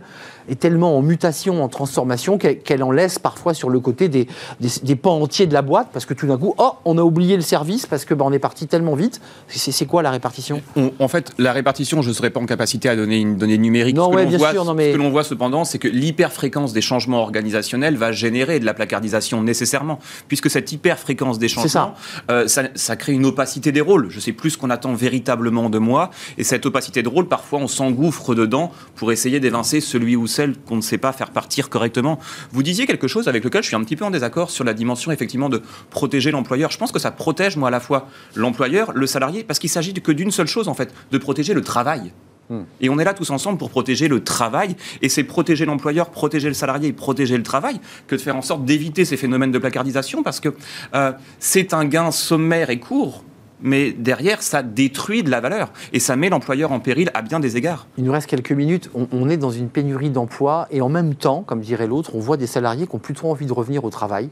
[0.49, 4.27] est tellement en mutation, en transformation, qu'elle en laisse parfois sur le côté des,
[4.59, 7.35] des, pans entiers de la boîte, parce que tout d'un coup, oh, on a oublié
[7.35, 9.21] le service parce que bah, on est parti tellement vite.
[9.47, 10.61] C'est quoi la répartition?
[10.99, 13.95] En fait, la répartition, je ne serais pas en capacité à donner une donnée numérique.
[13.95, 14.91] Non, ce que bien sûr, mais...
[14.91, 18.73] Ce que l'on voit cependant, c'est que l'hyperfréquence des changements organisationnels va générer de la
[18.73, 21.95] placardisation nécessairement, puisque cette hyperfréquence des changements,
[22.31, 22.63] euh, ça.
[22.75, 24.07] ça, crée une opacité des rôles.
[24.09, 27.59] Je sais plus ce qu'on attend véritablement de moi, et cette opacité de rôle, parfois,
[27.59, 31.69] on s'engouffre dedans pour essayer d'évincer celui ou celle qu'on ne sait pas faire partir
[31.69, 32.19] correctement.
[32.51, 34.73] Vous disiez quelque chose avec lequel je suis un petit peu en désaccord sur la
[34.73, 36.71] dimension effectivement de protéger l'employeur.
[36.71, 39.93] Je pense que ça protège, moi, à la fois l'employeur, le salarié, parce qu'il s'agit
[39.93, 42.11] que d'une seule chose, en fait, de protéger le travail.
[42.49, 42.61] Hmm.
[42.79, 46.47] Et on est là tous ensemble pour protéger le travail, et c'est protéger l'employeur, protéger
[46.47, 49.59] le salarié et protéger le travail que de faire en sorte d'éviter ces phénomènes de
[49.59, 50.49] placardisation, parce que
[50.95, 53.23] euh, c'est un gain sommaire et court
[53.61, 57.39] mais derrière, ça détruit de la valeur et ça met l'employeur en péril à bien
[57.39, 57.87] des égards.
[57.97, 58.89] Il nous reste quelques minutes.
[58.93, 62.37] On, est dans une pénurie d'emplois et en même temps, comme dirait l'autre, on voit
[62.37, 64.29] des salariés qui ont plutôt envie de revenir au travail.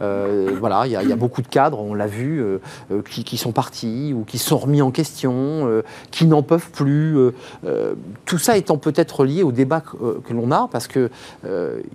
[0.00, 2.58] Euh, voilà, il y, a beaucoup de cadres, on l'a vu, euh,
[2.92, 7.16] euh, qui, sont partis ou qui sont remis en question, qui n'en peuvent plus.
[8.24, 11.10] tout ça étant peut-être lié au débat que, l'on a parce que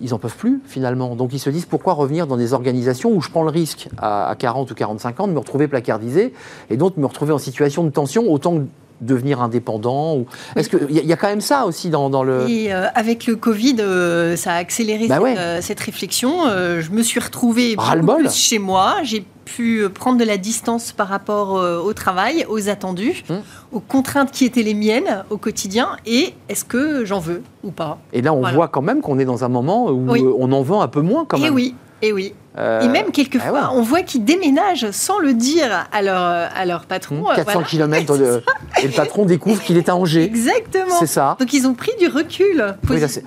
[0.00, 1.16] ils n'en peuvent plus finalement.
[1.16, 4.28] Donc ils se disent pourquoi revenir dans des organisations où je prends le risque à,
[4.28, 6.32] à 40 ou 45 ans de me retrouver placardisé
[6.76, 8.60] donc me retrouver en situation de tension autant
[9.00, 10.26] devenir indépendant ou...
[10.56, 12.48] Est-ce qu'il y, y a quand même ça aussi dans, dans le...
[12.48, 15.34] Et euh, avec le Covid, euh, ça a accéléré Bah cette, ouais.
[15.36, 16.44] euh, cette réflexion.
[16.46, 18.96] Je me suis retrouvée beaucoup plus chez moi.
[19.02, 21.52] J'ai pu prendre de la distance par rapport
[21.84, 23.40] au travail, aux attendus, Hum.
[23.72, 25.88] aux contraintes qui étaient les miennes au quotidien.
[26.06, 27.98] Et est-ce que j'en veux ou pas?
[28.12, 28.54] Et là, on Voilà.
[28.54, 30.24] voit quand même qu'on est dans un moment où Oui.
[30.38, 31.54] on en vend un peu moins quand Et même.
[31.54, 32.32] oui, et oui.
[32.56, 33.78] Euh, Et même quelquefois, ah ouais.
[33.78, 37.16] on voit qu'ils déménagent sans le dire à leur, à leur patron.
[37.24, 37.66] hum, Euh, 400 voilà.
[37.66, 38.42] km de...
[38.82, 40.22] et le patron découvre qu'il est à Angers.
[40.22, 40.94] Exactement.
[41.00, 41.36] C'est ça.
[41.40, 42.76] Donc ils ont pris du recul.
[42.88, 43.24] Oui, là, c'est-.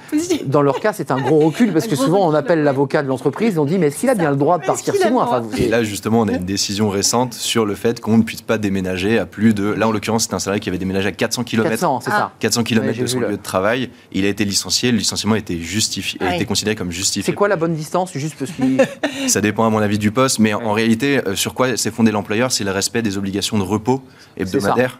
[0.48, 2.66] Dans leur cas, c'est un gros recul parce Un que souvent on appelle ouais.
[2.66, 4.94] l'avocat de l'entreprise et on dit mais est-ce qu'il a bien le droit de partir
[5.18, 8.24] Enfin, vous- Et là, justement, on a une décision récente sur le fait qu'on ne
[8.24, 9.66] puisse pas déménager à plus de.
[9.66, 11.70] Là, en l'occurrence, c'était un salarié qui avait déménagé à 400 km.
[11.70, 12.18] 400, c'est Ah.
[12.18, 12.32] ça.
[12.40, 13.90] 400 km Ouais, de son lieu de travail.
[14.14, 14.92] Il a été licencié.
[14.92, 17.24] Le licenciement a été justifié, a été considéré comme justifié.
[17.24, 18.52] C'est quoi la bonne distance Juste parce.
[19.28, 20.65] Ça dépend à mon avis du poste, mais en- Ouais.
[20.65, 24.01] en réalité, euh, sur quoi s'est fondé l'employeur, c'est le respect des obligations de repos
[24.38, 24.99] hebdomadaires.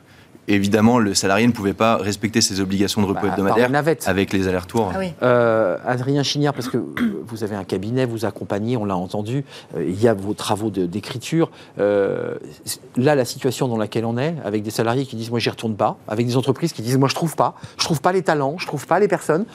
[0.50, 4.32] Évidemment, le salarié ne pouvait pas respecter ses obligations de repos Bah, par hebdomadaires avec
[4.32, 4.94] les allers-retours.
[4.96, 5.12] Ah oui.
[5.22, 6.78] Euh, Adrien Chignard, parce que
[7.28, 9.44] vous avez un cabinet, vous accompagnez, on l'a entendu,
[9.76, 11.52] euh, il y a vos travaux d'écriture.
[11.80, 12.36] Euh,
[12.96, 15.76] là, la situation dans laquelle on est, avec des salariés qui disent moi j'y retourne
[15.76, 18.56] pas, avec des entreprises qui disent moi je trouve pas, je trouve pas les talents,
[18.58, 19.46] je trouve pas les personnes.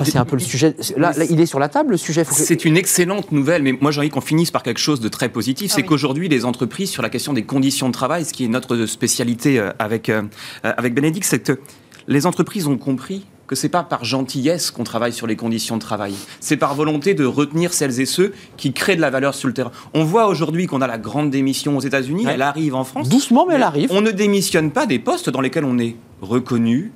[0.00, 0.76] Enfin, c'est un peu le sujet.
[0.96, 2.24] Là, là, il est sur la table le sujet.
[2.24, 5.08] Que- C'est une excellente nouvelle, mais moi j'ai envie qu'on finisse par quelque chose de
[5.08, 5.70] très positif.
[5.72, 5.88] Ah c'est oui.
[5.88, 9.58] qu'aujourd'hui, les entreprises, sur la question des conditions de travail, ce qui est notre spécialité
[9.58, 10.22] euh, avec, euh,
[10.64, 11.58] euh, avec Bénédicte, c'est que
[12.06, 15.80] les entreprises ont compris que c'est pas par gentillesse qu'on travaille sur les conditions de
[15.80, 16.12] travail.
[16.38, 19.54] C'est par volonté de retenir celles et ceux qui créent de la valeur sur le
[19.54, 19.72] terrain.
[19.94, 22.32] On voit aujourd'hui qu'on a la grande démission aux États-Unis, Ouais.
[22.34, 23.08] elle arrive en France.
[23.08, 23.88] Doucement, mais elle arrive.
[23.90, 26.92] On ne démissionne pas des postes dans lesquels on est reconnu,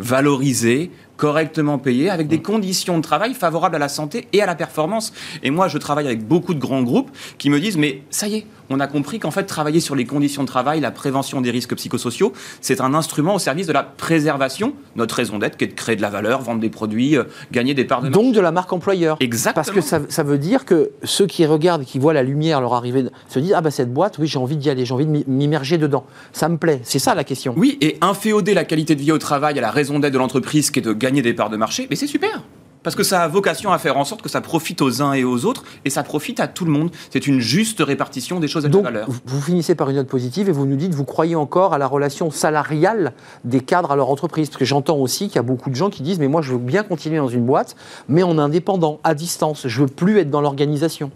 [0.00, 4.54] valorisé, correctement payé, avec des conditions de travail favorables à la santé et à la
[4.54, 5.12] performance.
[5.42, 8.36] Et moi, je travaille avec beaucoup de grands groupes qui me disent, mais ça y
[8.36, 11.50] est, on a compris qu'en fait, travailler sur les conditions de travail, la prévention des
[11.50, 15.68] risques psychosociaux, c'est un instrument au service de la préservation, notre raison d'être, qui est
[15.68, 18.22] de créer de la valeur, vendre des produits, euh, gagner des parts de marché.
[18.22, 19.16] Donc de la marque employeur.
[19.20, 19.54] Exactement.
[19.54, 22.74] Parce que ça, ça veut dire que ceux qui regardent, qui voient la lumière leur
[22.74, 25.24] arriver, se disent ah bah cette boîte, oui j'ai envie d'y aller, j'ai envie de
[25.28, 26.06] m'immerger dedans.
[26.32, 26.80] Ça me plaît.
[26.84, 27.54] C'est ça la question.
[27.56, 30.70] Oui, et inféoder la qualité de vie au travail à la raison d'être de l'entreprise
[30.70, 32.42] qui est de gagner des parts de marché, mais c'est super.
[32.84, 35.24] Parce que ça a vocation à faire en sorte que ça profite aux uns et
[35.24, 36.90] aux autres, et ça profite à tout le monde.
[37.10, 39.10] C'est une juste répartition des choses et de Donc, valeur.
[39.10, 41.78] vous- vous finissez par une note positive et vous nous dites, vous croyez encore à
[41.78, 43.12] la relation salariale
[43.42, 45.90] des cadres à leur entreprise Parce que j'entends aussi qu'il y a beaucoup de gens
[45.90, 47.74] qui disent, mais moi je veux bien continuer dans une boîte,
[48.08, 49.66] mais en indépendant, à distance.
[49.66, 51.10] Je veux plus être dans l'organisation.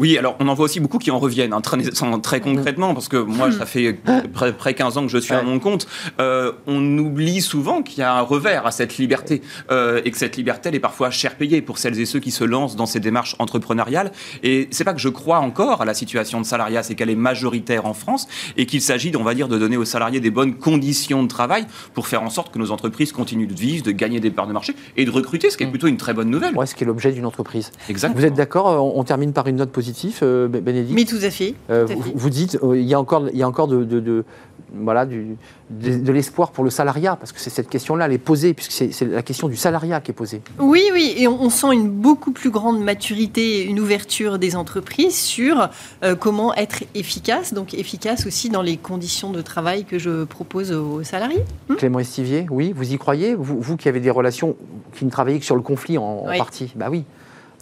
[0.00, 3.18] Oui, alors on en voit aussi beaucoup qui en reviennent, hein, très, concrètement, parce que
[3.18, 3.92] moi, ça fait
[4.32, 5.86] près, près 15 ans que je suis à mon compte.
[6.20, 10.16] Euh, on oublie souvent qu'il y a un revers à cette liberté, euh, et que
[10.16, 12.86] cette liberté, elle est parfois cher payée pour celles et ceux qui se lancent dans
[12.86, 14.10] ces démarches entrepreneuriales.
[14.42, 17.14] Et c'est pas que je crois encore à la situation de salariat, c'est qu'elle est
[17.14, 18.26] majoritaire en France,
[18.56, 21.66] et qu'il s'agit, on va dire, de donner aux salariés des bonnes conditions de travail
[21.92, 24.54] pour faire en sorte que nos entreprises continuent de vivre, de gagner des parts de
[24.54, 26.56] marché et de recruter, ce qui est plutôt une très bonne nouvelle.
[26.56, 27.70] Ouais, ce qui est l'objet d'une entreprise.
[27.90, 28.18] Exactement.
[28.18, 29.89] Vous êtes d'accord euh, on, on termine par une note positive,
[30.22, 31.54] euh, Bé- Bénédicte Mais tout à fait.
[31.70, 32.12] Euh, tout à vous, fait.
[32.14, 34.24] vous dites, euh, il y a encore, il y a encore de, de- de-
[34.72, 35.36] voilà, du-
[35.70, 38.70] de, de l'espoir pour le salariat, parce que c'est cette question-là, elle est posée, puisque
[38.70, 40.42] c'est la question du salariat qui est posée.
[40.60, 45.16] Oui, oui, et on, on sent une beaucoup plus grande maturité, une ouverture des entreprises
[45.16, 45.70] sur
[46.04, 50.70] euh, comment être efficace, donc efficace aussi dans les conditions de travail que je propose
[50.70, 51.42] aux salariés.
[51.76, 53.34] Clément Estivier, oui, vous y croyez?
[53.34, 54.54] Vous, vous qui avez des relations,
[54.94, 57.02] qui ne travaillez que sur le conflit en, en partie, bah oui.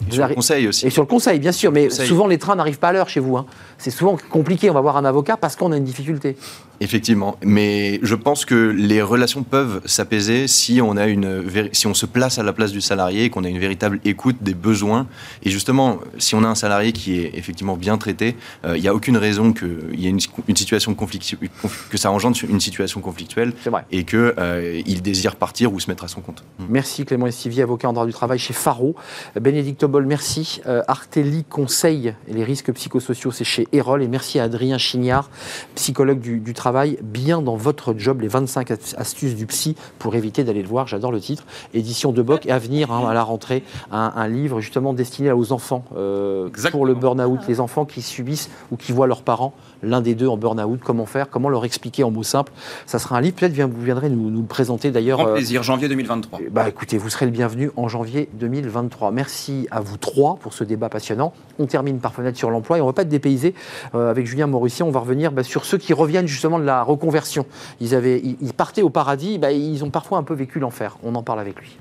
[0.06, 0.86] Vous Sur le conseil aussi.
[0.86, 3.20] Et sur le conseil, bien sûr, mais souvent les trains n'arrivent pas à l'heure chez
[3.20, 3.36] vous.
[3.36, 3.46] hein.
[3.78, 6.36] C'est souvent compliqué, on va voir un avocat parce qu'on a une difficulté.
[6.80, 11.94] Effectivement, mais je pense que les relations peuvent s'apaiser si on a une si on
[11.94, 15.06] se place à la place du salarié, qu'on a une véritable écoute des besoins.
[15.42, 18.88] Et justement, si on a un salarié qui est effectivement bien traité, euh, il n'y
[18.88, 21.50] a aucune raison qu'il y ait une, une situation conflictuelle,
[21.90, 23.52] que ça engendre une situation conflictuelle
[23.90, 26.44] et que euh, il désire partir ou se mettre à son compte.
[26.68, 28.94] Merci Clément Estivier, avocat en droit du travail chez Faro.
[29.40, 30.60] Bénédicte Obol, merci.
[30.66, 34.02] Euh, Artelli Conseil et les risques psychosociaux, c'est chez Erol.
[34.02, 35.30] Et merci à Adrien Chignard,
[35.74, 36.67] psychologue du, du travail,
[37.02, 40.86] bien dans votre job, les 25 astuces du psy pour éviter d'aller le voir.
[40.86, 41.44] J'adore le titre.
[41.74, 45.32] Édition de Boc et à venir hein, à la rentrée, un, un livre justement destiné
[45.32, 49.54] aux enfants euh, pour le burn-out, les enfants qui subissent ou qui voient leurs parents,
[49.82, 52.52] l'un des deux en burn-out, comment faire, comment leur expliquer en mots simples.
[52.86, 55.18] Ça sera un livre, peut-être vous viendrez nous, nous le présenter d'ailleurs.
[55.18, 56.40] Grand euh, plaisir, janvier 2023.
[56.50, 59.10] bah écoutez, vous serez le bienvenu en janvier 2023.
[59.10, 61.32] Merci à vous trois pour ce débat passionnant.
[61.58, 63.54] On termine par Fenêtre sur l'emploi et on ne va pas être dépaysé
[63.94, 64.82] euh, avec Julien Mauricie.
[64.82, 67.46] On va revenir bah, sur ceux qui reviennent justement de la reconversion.
[67.80, 70.96] Ils, avaient, ils, ils partaient au paradis, bah, ils ont parfois un peu vécu l'enfer.
[71.02, 71.78] On en parle avec lui.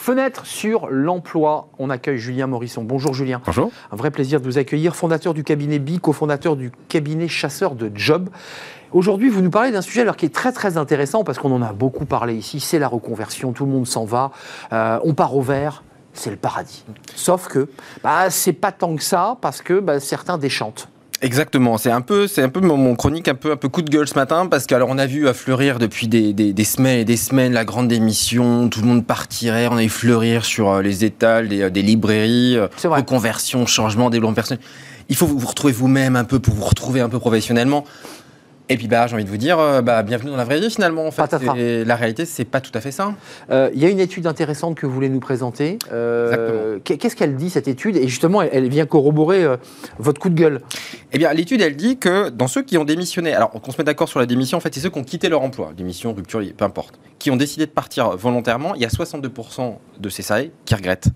[0.00, 1.68] Fenêtre sur l'emploi.
[1.78, 2.82] On accueille Julien Morisson.
[2.82, 3.42] Bonjour Julien.
[3.44, 3.70] Bonjour.
[3.92, 4.96] Un vrai plaisir de vous accueillir.
[4.96, 8.30] Fondateur du cabinet BI, cofondateur du cabinet chasseur de job.
[8.92, 11.60] Aujourd'hui, vous nous parlez d'un sujet alors qui est très très intéressant parce qu'on en
[11.60, 12.60] a beaucoup parlé ici.
[12.60, 13.52] C'est la reconversion.
[13.52, 14.30] Tout le monde s'en va.
[14.72, 15.84] Euh, on part au vert.
[16.14, 16.82] C'est le paradis.
[17.14, 17.68] Sauf que
[18.02, 20.88] bah, c'est pas tant que ça parce que bah, certains déchantent.
[21.22, 23.90] Exactement, c'est un peu, c'est un peu mon, chronique un peu, un peu coup de
[23.90, 27.00] gueule ce matin parce qu'alors on a vu à fleurir depuis des, des, des semaines
[27.00, 30.70] et des semaines la grande démission, tout le monde partirait, on a vu fleurir sur
[30.70, 33.00] euh, les étals des, euh, des librairies, euh, C'est vrai.
[33.00, 34.62] reconversion, changement, développement personnel.
[35.10, 37.84] Il faut vous retrouver vous-même un peu pour vous retrouver un peu professionnellement.
[38.72, 40.70] Et puis bah j'ai envie de vous dire, euh, bah, bienvenue dans la vraie vie
[40.70, 41.04] finalement.
[41.04, 41.36] En fait.
[41.56, 43.14] Et la réalité c'est pas tout à fait ça.
[43.50, 45.76] Euh, Il y a une étude intéressante que vous voulez nous présenter.
[45.92, 47.96] Euh, Qu'est-ce qu'elle dit cette étude?
[47.96, 49.56] Et justement, elle, elle vient corroborer euh,
[49.98, 50.60] votre coup de gueule.
[51.12, 53.84] Eh bien, l'étude, elle dit que dans ceux qui ont démissionné, alors qu'on se met
[53.84, 56.40] d'accord sur la démission, en fait, c'est ceux qui ont quitté leur emploi, démission, rupture,
[56.56, 60.52] peu importe, qui ont décidé de partir volontairement, il y a 62% de ces salariés
[60.64, 61.08] qui regrettent.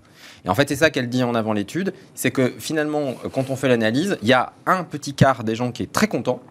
[0.43, 3.55] Et en fait, c'est ça qu'elle dit en avant l'étude, c'est que finalement, quand on
[3.55, 6.41] fait l'analyse, il y a un petit quart des gens qui est très content,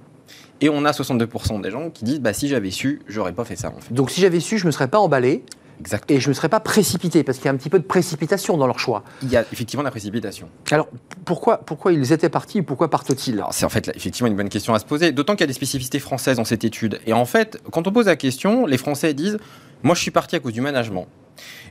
[0.61, 3.57] et on a 62% des gens qui disent, bah, si j'avais su, j'aurais pas fait
[3.57, 3.93] ça, en fait.
[3.93, 5.45] Donc si j'avais su, je ne me serais pas emballé
[5.81, 6.09] Exact.
[6.11, 7.85] et je ne me serais pas précipité parce qu'il y a un petit peu de
[7.85, 9.03] précipitation dans leur choix.
[9.23, 10.49] Il y a effectivement de la précipitation.
[10.71, 10.89] Alors
[11.25, 13.43] pourquoi, pourquoi ils étaient partis et pourquoi partent-ils?
[13.51, 15.49] C'est en fait là, effectivement une bonne question à se poser, d'autant qu'il y a
[15.49, 17.01] des spécificités françaises dans cette étude.
[17.07, 19.39] Et en fait, quand on pose la question, les Français disent
[19.83, 21.09] Moi, je suis parti à cause du management.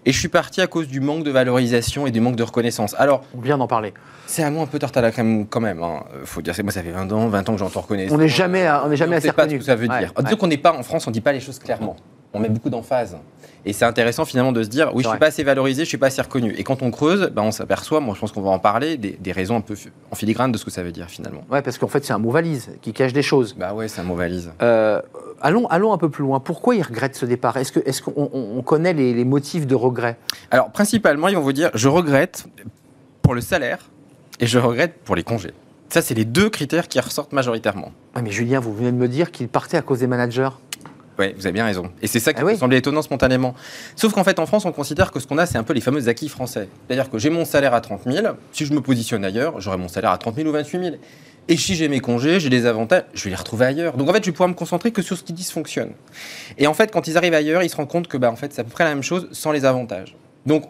[0.06, 2.96] Et je suis parti à cause du manque de valorisation et du manque de reconnaissance.
[2.98, 3.94] Alors, On vient d'en parler.
[4.26, 5.82] c'est un mot un peu tarte à la crème quand même.
[5.84, 6.04] hein.
[6.26, 8.14] Faut dire, moi, ça fait 20 ans, 20 ans que j'entends reconnaissance.
[8.16, 9.88] On n'est jamais, à- on n'est jamais on assez sait pas ce que ça veut
[9.88, 10.12] Ouais, dire.
[10.18, 10.24] ouais.
[10.24, 11.96] Disons qu'on n'est pas en France, on dit pas les choses clairement.
[12.34, 13.18] On met beaucoup d'emphase.
[13.66, 15.98] Et c'est intéressant finalement de se dire, oui, je suis pas assez valorisé, je suis
[15.98, 16.54] pas assez reconnu.
[16.58, 19.12] Et quand on creuse, ben, on s'aperçoit, moi je pense qu'on va en parler, des,
[19.12, 19.76] des raisons un peu
[20.12, 21.44] en filigrane de ce que ça veut dire finalement.
[21.50, 23.56] Ouais, parce qu'en fait c'est un mot valise qui cache des choses.
[23.58, 24.52] Bah ouais, c'est un mot valise.
[24.62, 25.00] Euh,
[25.42, 26.40] allons, allons un peu plus loin.
[26.42, 27.56] Pourquoi ils regrettent ce départ?
[27.56, 30.18] Est-ce qu'on on- on connaît les, les motifs de regret?
[30.52, 32.46] Alors, principalement, ils vont vous dire je regrette
[33.22, 33.90] pour le salaire
[34.42, 35.52] et je regrette pour les congés.
[35.90, 37.92] Ça, c'est les deux critères qui ressortent majoritairement.
[38.16, 40.50] Ah, Mais Julien, vous venez de me dire qu'ils partaient à cause des managers.
[41.20, 41.92] Oui, vous avez bien raison.
[42.02, 43.54] Et c'est ça qui Ah me semblait étonnant spontanément.
[43.96, 45.82] Sauf qu'en fait, en France, on considère que ce qu'on a, c'est un peu les
[45.82, 46.68] fameux acquis français.
[46.88, 48.28] C'est-à-dire que j'ai mon salaire à 30 000.
[48.52, 50.96] Si je me positionne ailleurs, j'aurai mon salaire à 30 000 ou 28 000.
[51.50, 53.98] Et si j'ai mes congés, j'ai des avantages, je vais les retrouver ailleurs.
[53.98, 55.92] Donc en fait, je vais pouvoir me concentrer que sur ce qui dysfonctionne.
[56.58, 58.54] Et en fait, quand ils arrivent ailleurs, ils se rendent compte que bah, en fait,
[58.54, 60.16] c'est à peu près la même chose sans les avantages.
[60.46, 60.64] Donc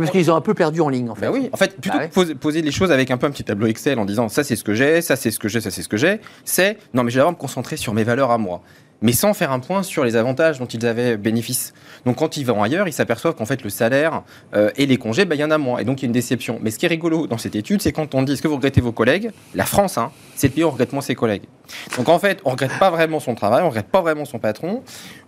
[0.00, 1.26] parce qu'ils ont un peu perdu en ligne, en fait.
[1.26, 3.30] Bah oui, en fait, plutôt Bah que poser, poser les choses avec un peu un
[3.30, 5.60] petit tableau Excel en disant ça c'est ce que j'ai, ça c'est ce que j'ai,
[5.60, 8.02] ça c'est ce que j'ai, c'est non mais je vais d'abord me concentrer sur mes
[8.02, 8.62] valeurs à moi,
[9.04, 11.74] mais sans faire un point sur les avantages dont ils avaient bénéfice.
[12.06, 14.22] Donc quand ils vont ailleurs, ils s'aperçoivent qu'en fait le salaire
[14.54, 16.08] euh, et les congés, bah, il y en a moins, et donc il y a
[16.08, 16.58] une déception.
[16.62, 18.56] Mais ce qui est rigolo dans cette étude, c'est quand on dit est-ce que vous
[18.56, 21.44] regrettez vos collègues, la France, hein, c'est le pays où on regrette moins ses collègues.
[21.98, 24.82] Donc en fait, on regrette pas vraiment son travail, on regrette pas vraiment son patron,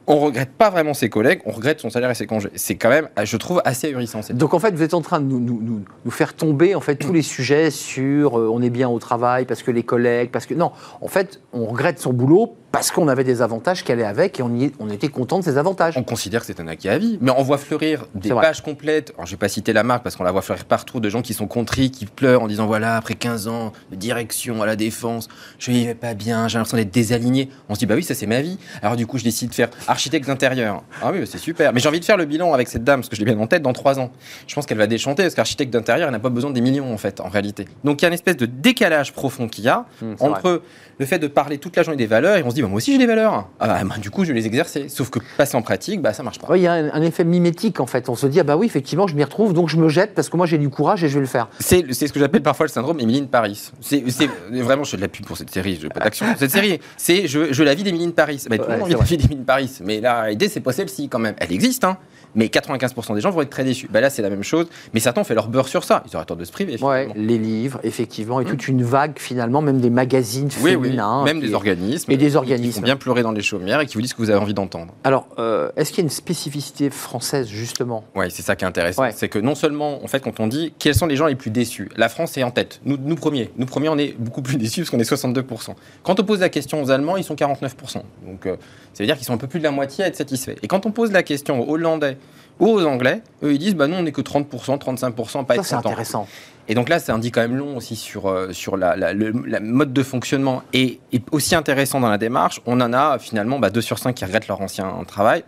[0.07, 2.50] on regrette pas vraiment ses collègues, on regrette son salaire et ses congés.
[2.54, 4.20] C'est quand même, je trouve, assez ahurissant.
[4.30, 6.80] Donc en fait, vous êtes en train de nous, nous- nous- nous faire tomber en
[6.80, 10.30] fait tous les sujets sur euh, on est bien au travail parce que les collègues,
[10.30, 14.00] parce que non, en fait, on regrette son boulot parce qu'on avait des avantages qu'elle
[14.00, 15.96] est avec et on, y est- on était content de ces avantages.
[15.96, 19.12] On considère que c'est un acquis à vie, mais on voit fleurir des pages complètes.
[19.16, 21.22] Alors, je vais pas citer la marque parce qu'on la voit fleurir partout de gens
[21.22, 24.76] qui sont contris, qui pleurent en disant voilà, après 15 ans de direction à la
[24.76, 25.28] défense,
[25.59, 27.48] je n'y vais pas bien, j'ai l'impression d'être désaligné.
[27.70, 28.59] On se dit bah oui, ça c'est ma vie.
[28.82, 30.82] Alors du coup, je décide de faire architecte d'intérieur.
[31.03, 31.72] Ah oui, c'est super.
[31.72, 33.40] Mais j'ai envie de faire le bilan avec cette dame parce que je l'ai bien
[33.42, 34.11] en tête dans 3 ans.
[34.47, 36.99] Je pense qu'elle va déchanter parce qu'architecte d'intérieur, elle n'a pas besoin des millions en
[36.99, 37.64] fait, en réalité.
[37.82, 40.14] Donc il y a une espèce de décalage profond qu'il y a vrai.
[40.20, 40.62] entre
[40.99, 42.76] le fait de parler toute la journée des valeurs et on se dit bah, moi
[42.76, 43.49] aussi j'ai des valeurs.
[43.59, 44.88] Ah bah, bah, du coup, je vais les exercer.
[44.90, 46.55] Sauf que passer en pratique, bah ça marche pas.
[46.57, 48.09] Il y a un, un effet mimétique en fait.
[48.11, 50.28] On se dit ah bah oui, effectivement, je m'y retrouve, donc je me jette parce
[50.28, 51.49] que moi j'ai du courage et je vais le faire.
[51.59, 53.70] C'est ce que j'appelle parfois le syndrome Émilie de Paris.
[53.80, 54.03] C'est
[54.51, 56.26] vraiment, je fais de la pub pour cette série, je pas d'action.
[56.38, 58.44] Cette série, c'est je, je la vie d'Émilie de Paris.
[58.51, 59.70] Bah, tout le monde la vie d'Émilie de Paris.
[59.87, 61.37] Mais la réalité, c'est pas celle-ci quand même.
[61.39, 61.97] Elle existe, hein.
[62.37, 63.89] Mais 95% des gens vont être très déçus.
[63.91, 64.66] Bah là, c'est la même chose.
[64.95, 66.05] Mais certains ont fait leur beurre sur ça.
[66.09, 66.76] Ils auraient tort de se priver.
[66.82, 70.84] Ouais, les livres, effectivement, et toute une vague finalement, même des magazines Oui, oui.
[70.89, 71.24] féminins.
[71.24, 72.11] Même qui- des organismes.
[72.12, 72.72] et des qui- Qui organismes.
[72.80, 74.55] font bien pleurer dans les chaumières et qui vous disent ce que vous avez envie
[74.55, 74.93] d'entendre.
[75.03, 78.05] Alors, euh, est-ce qu'il y a une spécificité française justement?
[78.14, 79.03] Ouais, c'est ça qui est intéressant.
[79.03, 79.12] Ouais.
[79.16, 81.51] C'est que non seulement, en fait, quand on dit quels sont les gens les plus
[81.51, 82.80] déçus, la France est en tête.
[82.84, 83.51] Nous, nous premiers.
[83.57, 85.74] Nous premiers, on est beaucoup plus déçus parce qu'on est 62%.
[86.03, 88.03] Quand on pose la question aux Allemands, ils sont 49%.
[88.26, 88.57] Donc, euh,
[88.93, 90.55] ça veut dire qu'ils sont un peu plus de la moitié à être satisfaits.
[90.62, 92.18] Et quand on pose la question aux Hollandais
[92.61, 94.46] ou aux Anglais, eux, ils disent, bah non, on n'est que 30%,
[94.78, 95.88] 35%, pas Ça, être c'est content.
[95.90, 96.26] intéressant.
[96.68, 99.32] Et donc là, ça indique quand même long aussi sur, euh, sur la, la- le
[99.46, 100.62] la mode de fonctionnement.
[100.72, 104.14] Et, et aussi intéressant dans la démarche, on en a finalement bah, 2 sur 5
[104.14, 105.44] qui regrettent leur ancien travail,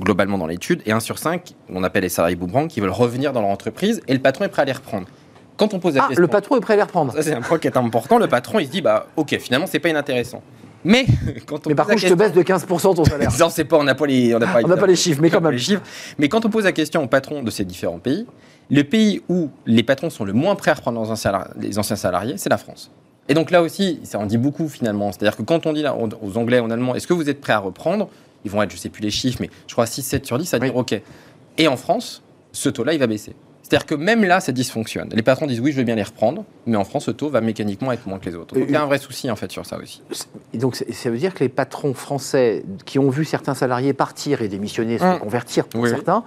[0.00, 3.32] globalement dans l'étude, et 1 sur 5, on appelle les salariés boomerang, qui veulent revenir
[3.32, 5.06] dans leur entreprise, et le patron est prêt à les reprendre.
[5.56, 6.22] Quand on pose la Ah, question...
[6.22, 7.12] le patron est prêt à les reprendre.
[7.12, 8.18] Ça, c'est un point qui est important.
[8.18, 10.42] Le patron, il se dit, bah, ok, finalement, c'est pas inintéressant.
[10.84, 11.06] Mais
[11.46, 12.42] quand on Mais par pose contre, la je te question- baisse de
[12.92, 13.30] 15% ton salaire.
[13.40, 15.20] Non, c'est pas, on n'a pas les, on n'a pas, On n'a pas les chiffres,
[15.22, 15.52] mais quand même.
[15.52, 15.82] les chiffres.
[16.18, 18.26] Mais quand on pose la question aux patrons de ces différents pays,
[18.70, 21.78] le pays où les patrons sont le moins prêts à reprendre leurs anciens salari- les
[21.78, 22.90] anciens salariés, c'est la France.
[23.28, 25.10] Et donc là aussi, ça en dit beaucoup finalement.
[25.12, 27.54] C'est-à-dire que quand on dit là, aux Anglais, aux Allemands, est-ce que vous êtes prêts
[27.54, 28.08] à reprendre
[28.44, 30.52] Ils vont être, je sais plus les chiffres, mais je crois 6, 7 sur 10
[30.52, 30.94] à dire OK.
[31.56, 32.22] Et en France,
[32.52, 33.34] ce taux-là, il va baisser.
[33.64, 35.08] C'est-à-dire que même là, ça dysfonctionne.
[35.14, 37.40] Les patrons disent oui, je veux bien les reprendre, mais en France, ce taux va
[37.40, 38.54] mécaniquement être moins que les autres.
[38.54, 40.02] Donc il y a un vrai souci en fait sur ça aussi.
[40.52, 44.42] Et donc, ça veut dire que les patrons français qui ont vu certains salariés partir
[44.42, 45.18] et démissionner, se Hum.
[45.18, 45.88] convertir pour oui.
[45.90, 46.22] certains,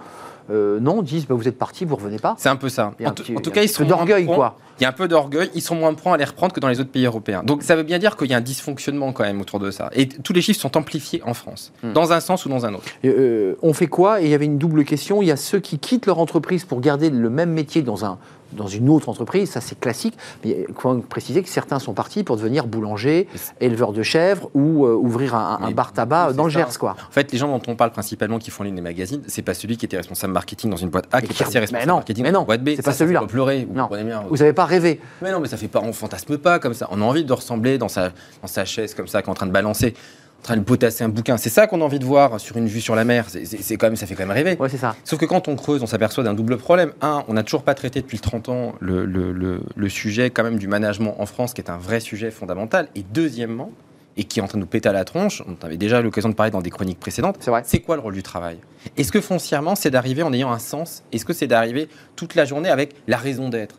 [0.50, 2.34] euh, non, disent bah, vous êtes partis, vous revenez pas.
[2.38, 2.92] C'est un peu ça.
[2.98, 4.56] Il y a En, un petit- en tout cas, ils sont d'orgueil, quoi.
[4.80, 5.50] Il y a un peu d'orgueil.
[5.54, 7.42] Ils sont moins prompts à les reprendre que dans les autres pays européens.
[7.44, 9.90] Donc ça veut bien dire qu'il y a un dysfonctionnement quand même autour de ça.
[9.94, 11.92] Et tous les chiffres sont amplifiés en France, Hmm.
[11.92, 12.84] dans un sens ou dans un autre.
[13.02, 14.20] Et, euh, on fait quoi?
[14.20, 15.20] Et il y avait une double question.
[15.20, 18.18] Il y a ceux qui quittent leur entreprise pour garder le même métier dans, un,
[18.52, 20.16] dans une autre entreprise, ça c'est classique.
[20.44, 23.28] Mais il faut préciser que certains sont partis pour devenir boulanger,
[23.60, 26.50] éleveur de chèvres ou euh, ouvrir un, bar tabac dans le.
[26.50, 26.78] Gers.
[26.78, 26.96] Quoi.
[27.08, 29.76] En fait, les gens dont on parle principalement qui font les magazines, c'est pas celui
[29.76, 32.24] qui était responsable marketing dans une boîte A qui est qui- mais responsable non, marketing
[32.24, 32.70] mais dans non, une boîte B.
[32.76, 33.20] c'est pas celui-là.
[33.20, 33.36] vous
[33.74, 33.82] Non.
[33.84, 34.24] comprenez bien.
[34.28, 35.00] Vous n'avez pas rêvé.
[35.22, 36.88] Mais non, mais ça fait pas, on fantasme pas comme ça.
[36.90, 38.10] On a envie de ressembler dans sa,
[38.42, 39.94] dans sa chaise comme ça, qui est en train de balancer,
[40.40, 41.36] en train de potasser un bouquin.
[41.36, 43.26] C'est ça qu'on a envie de voir sur une vue sur la mer.
[43.28, 44.56] C'est quand même, ça fait quand même rêver.
[44.58, 44.94] Ouais, c'est ça.
[45.04, 46.92] Sauf que quand on creuse, on s'aperçoit d'un double problème.
[47.02, 50.44] Un, on n'a toujours pas traité depuis 30 ans le, le- le- le sujet quand
[50.44, 52.88] même du management en France, qui est un vrai sujet fondamental.
[52.94, 53.72] Et deuxièmement,
[54.16, 56.28] et qui est en train de nous péter à la tronche, on avait déjà l'occasion
[56.28, 57.62] de parler dans des chroniques précédentes, C'est vrai.
[57.64, 58.58] c'est quoi le rôle du travail?
[58.96, 61.04] Est-ce que foncièrement, c'est d'arriver en ayant un sens?
[61.12, 63.76] Est-ce que c'est d'arriver toute la journée avec la raison d'être?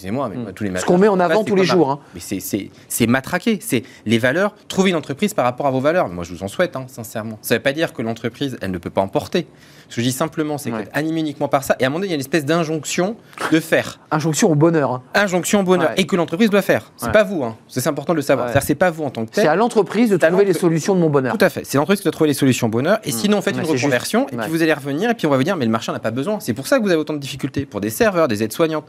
[0.00, 0.42] Excusez-moi, mais Mm.
[0.44, 0.80] moi, tous les matins.
[0.80, 1.90] Ce qu'on met en avant tous c'est les jours.
[1.90, 2.00] hein.
[2.14, 4.54] mais c'est- c'est c'est matraqué, c'est les valeurs.
[4.68, 6.08] Trouver une entreprise par rapport à vos valeurs.
[6.08, 7.38] Moi, je vous en souhaite, hein, sincèrement.
[7.42, 9.46] Ça ne veut pas dire que l'entreprise, elle ne peut pas en porter.
[9.90, 10.84] Ce que je dis simplement, c'est Ouais.
[10.84, 11.76] qu'être animé uniquement par ça.
[11.80, 13.16] Et à un moment donné, il y a une espèce d'injonction
[13.52, 13.98] de faire.
[14.10, 14.92] Injonction au bonheur.
[14.92, 15.02] hein.
[15.14, 15.90] Injonction au bonheur.
[15.90, 15.94] Ouais.
[16.00, 16.92] Et que l'entreprise doit faire.
[16.96, 17.12] C'est Ouais.
[17.12, 17.44] pas vous.
[17.68, 18.48] C'est important de le savoir.
[18.62, 19.50] C'est pas vous en tant que C'est tel.
[19.50, 21.36] à l'entreprise de C'est trouver les solutions de mon bonheur.
[21.36, 21.64] Tout à fait.
[21.66, 23.00] C'est l'entreprise qui doit trouver les solutions bonheur.
[23.04, 23.12] Et Mm.
[23.12, 24.26] sinon, faites une c'est reconversion.
[24.32, 25.10] Et puis vous allez revenir.
[25.10, 26.38] Et puis on va vous dire, mais le marché n'en a pas besoin.
[26.40, 27.66] C'est pour ça que vous avez autant de difficultés.
[27.66, 28.84] Pour des serveurs, des aides-soignantes.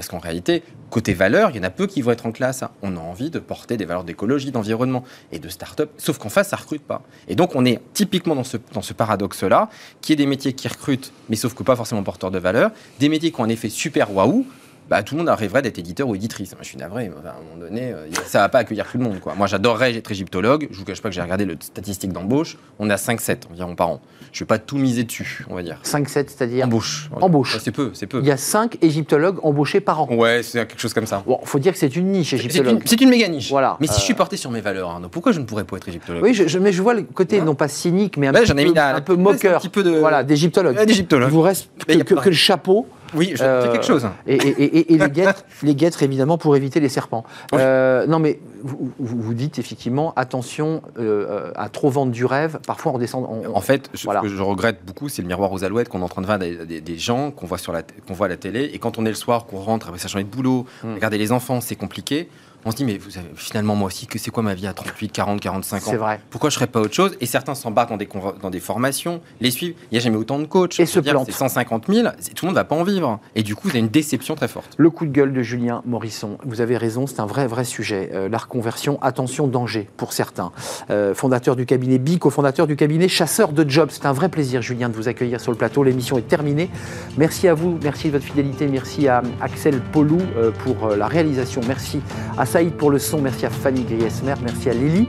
[0.00, 2.62] Parce qu'en réalité, côté valeur, il y en a peu qui vont être en classe.
[2.62, 2.70] hein.
[2.80, 5.90] On a envie de porter des valeurs d'écologie, d'environnement et de start-up.
[5.98, 7.02] Sauf qu'en face, ça recrute pas.
[7.28, 9.68] Et donc, on est typiquement dans ce, dans ce paradoxe-là,
[10.00, 12.70] qui est des métiers qui recrutent, mais sauf que pas forcément porteurs de valeur.
[12.98, 14.46] Des métiers qui ont un effet super waouh.
[14.90, 16.50] Bah, tout le monde arriverait d'être éditeur ou éditrice.
[16.52, 17.08] Moi, je suis navré.
[17.16, 19.20] Enfin, à un moment donné, euh, ça va pas accueillir tout le monde.
[19.20, 19.34] Quoi.
[19.36, 20.66] Moi, j'adorerais être égyptologue.
[20.68, 22.58] Je vous cache pas que j'ai regardé le statistique d'embauche.
[22.80, 24.00] On a 5-7 environ par an.
[24.32, 25.78] Je vais pas tout miser dessus, on va dire.
[25.84, 26.66] 5-7, c'est-à-dire.
[26.66, 27.08] Embauche.
[27.20, 27.54] Embauche.
[27.54, 28.18] Ouais, c'est peu, c'est peu.
[28.18, 30.08] Il y a 5 égyptologues embauchés par an.
[30.12, 31.22] Ouais, c'est quelque chose comme ça.
[31.24, 32.82] Bon, faut dire que c'est une niche égyptologue.
[32.84, 33.48] c'est une méga niche.
[33.50, 33.76] Voilà.
[33.80, 35.76] Mais si Euh, je suis porté sur mes valeurs, Arnaud, pourquoi je ne pourrais pas
[35.76, 36.22] être égyptologue?
[36.24, 37.44] Oui, je, je- mais je vois le côté Ouais.
[37.44, 39.56] non pas cynique, mais un, petit ai peu, mis un peu moqueur.
[39.56, 40.76] un petit peu de- Voilà, d'égyptologue.
[40.80, 44.06] Il vous reste que le chapeau Oui, je Euh, quelque chose.
[44.26, 47.24] et, et- et- et les, guêtres, les guêtres, évidemment, pour éviter les serpents.
[47.52, 47.58] Oui.
[47.60, 52.58] Euh, non, mais vous, vous- dites effectivement, attention euh, à trop vendre du rêve.
[52.66, 53.26] Parfois, on descend.
[53.28, 54.20] on- En fait, Voilà.
[54.20, 56.26] ce que je regrette beaucoup, c'est le miroir aux alouettes qu'on est en train de
[56.26, 58.70] voir des, des- des gens qu'on voit, sur la, qu'on voit à la télé.
[58.72, 60.94] Et quand on est le soir, qu'on rentre après sa journée de boulot, Mm.
[60.94, 62.28] regarder les enfants, c'est compliqué.
[62.64, 65.10] On se dit, mais vous finalement, moi aussi, que c'est quoi ma vie à 38,
[65.12, 66.20] 40, 45 ans c'est vrai.
[66.30, 68.08] Pourquoi je ferais pas autre chose Et certains s'embarquent dans des,
[68.42, 69.74] dans des formations, les suivent.
[69.90, 70.78] Il n'y a jamais autant de coachs.
[70.78, 71.26] Et se plantent.
[71.26, 72.08] C'est 150 000.
[72.18, 73.18] c'est- Tout le monde ne va pas en vivre.
[73.34, 74.74] Et du coup, vous avez une déception très forte.
[74.76, 76.38] Le coup de gueule de Julien Morisson.
[76.44, 78.10] Vous avez raison, c'est un vrai, vrai sujet.
[78.12, 80.52] Euh, la reconversion, attention, danger pour certains.
[80.90, 83.90] Euh, fondateur du cabinet BI, cofondateur du cabinet Chasseur de Jobs.
[83.90, 85.82] C'est un vrai plaisir, Julien, de vous accueillir sur le plateau.
[85.82, 86.68] L'émission est terminée.
[87.16, 88.66] Merci à vous, merci de votre fidélité.
[88.66, 91.60] Merci à Axel Polou euh, pour la réalisation.
[91.66, 92.00] Merci
[92.38, 93.20] à Saïd pour le son.
[93.20, 94.34] Merci à Fanny Griesmer.
[94.42, 95.06] Merci à Lily.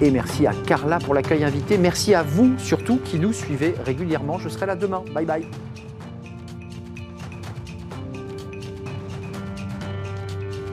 [0.00, 1.76] Et merci à Carla pour l'accueil invité.
[1.76, 4.38] Merci à vous, surtout, qui nous suivez régulièrement.
[4.38, 5.04] Je serai là demain.
[5.12, 5.46] Bye bye.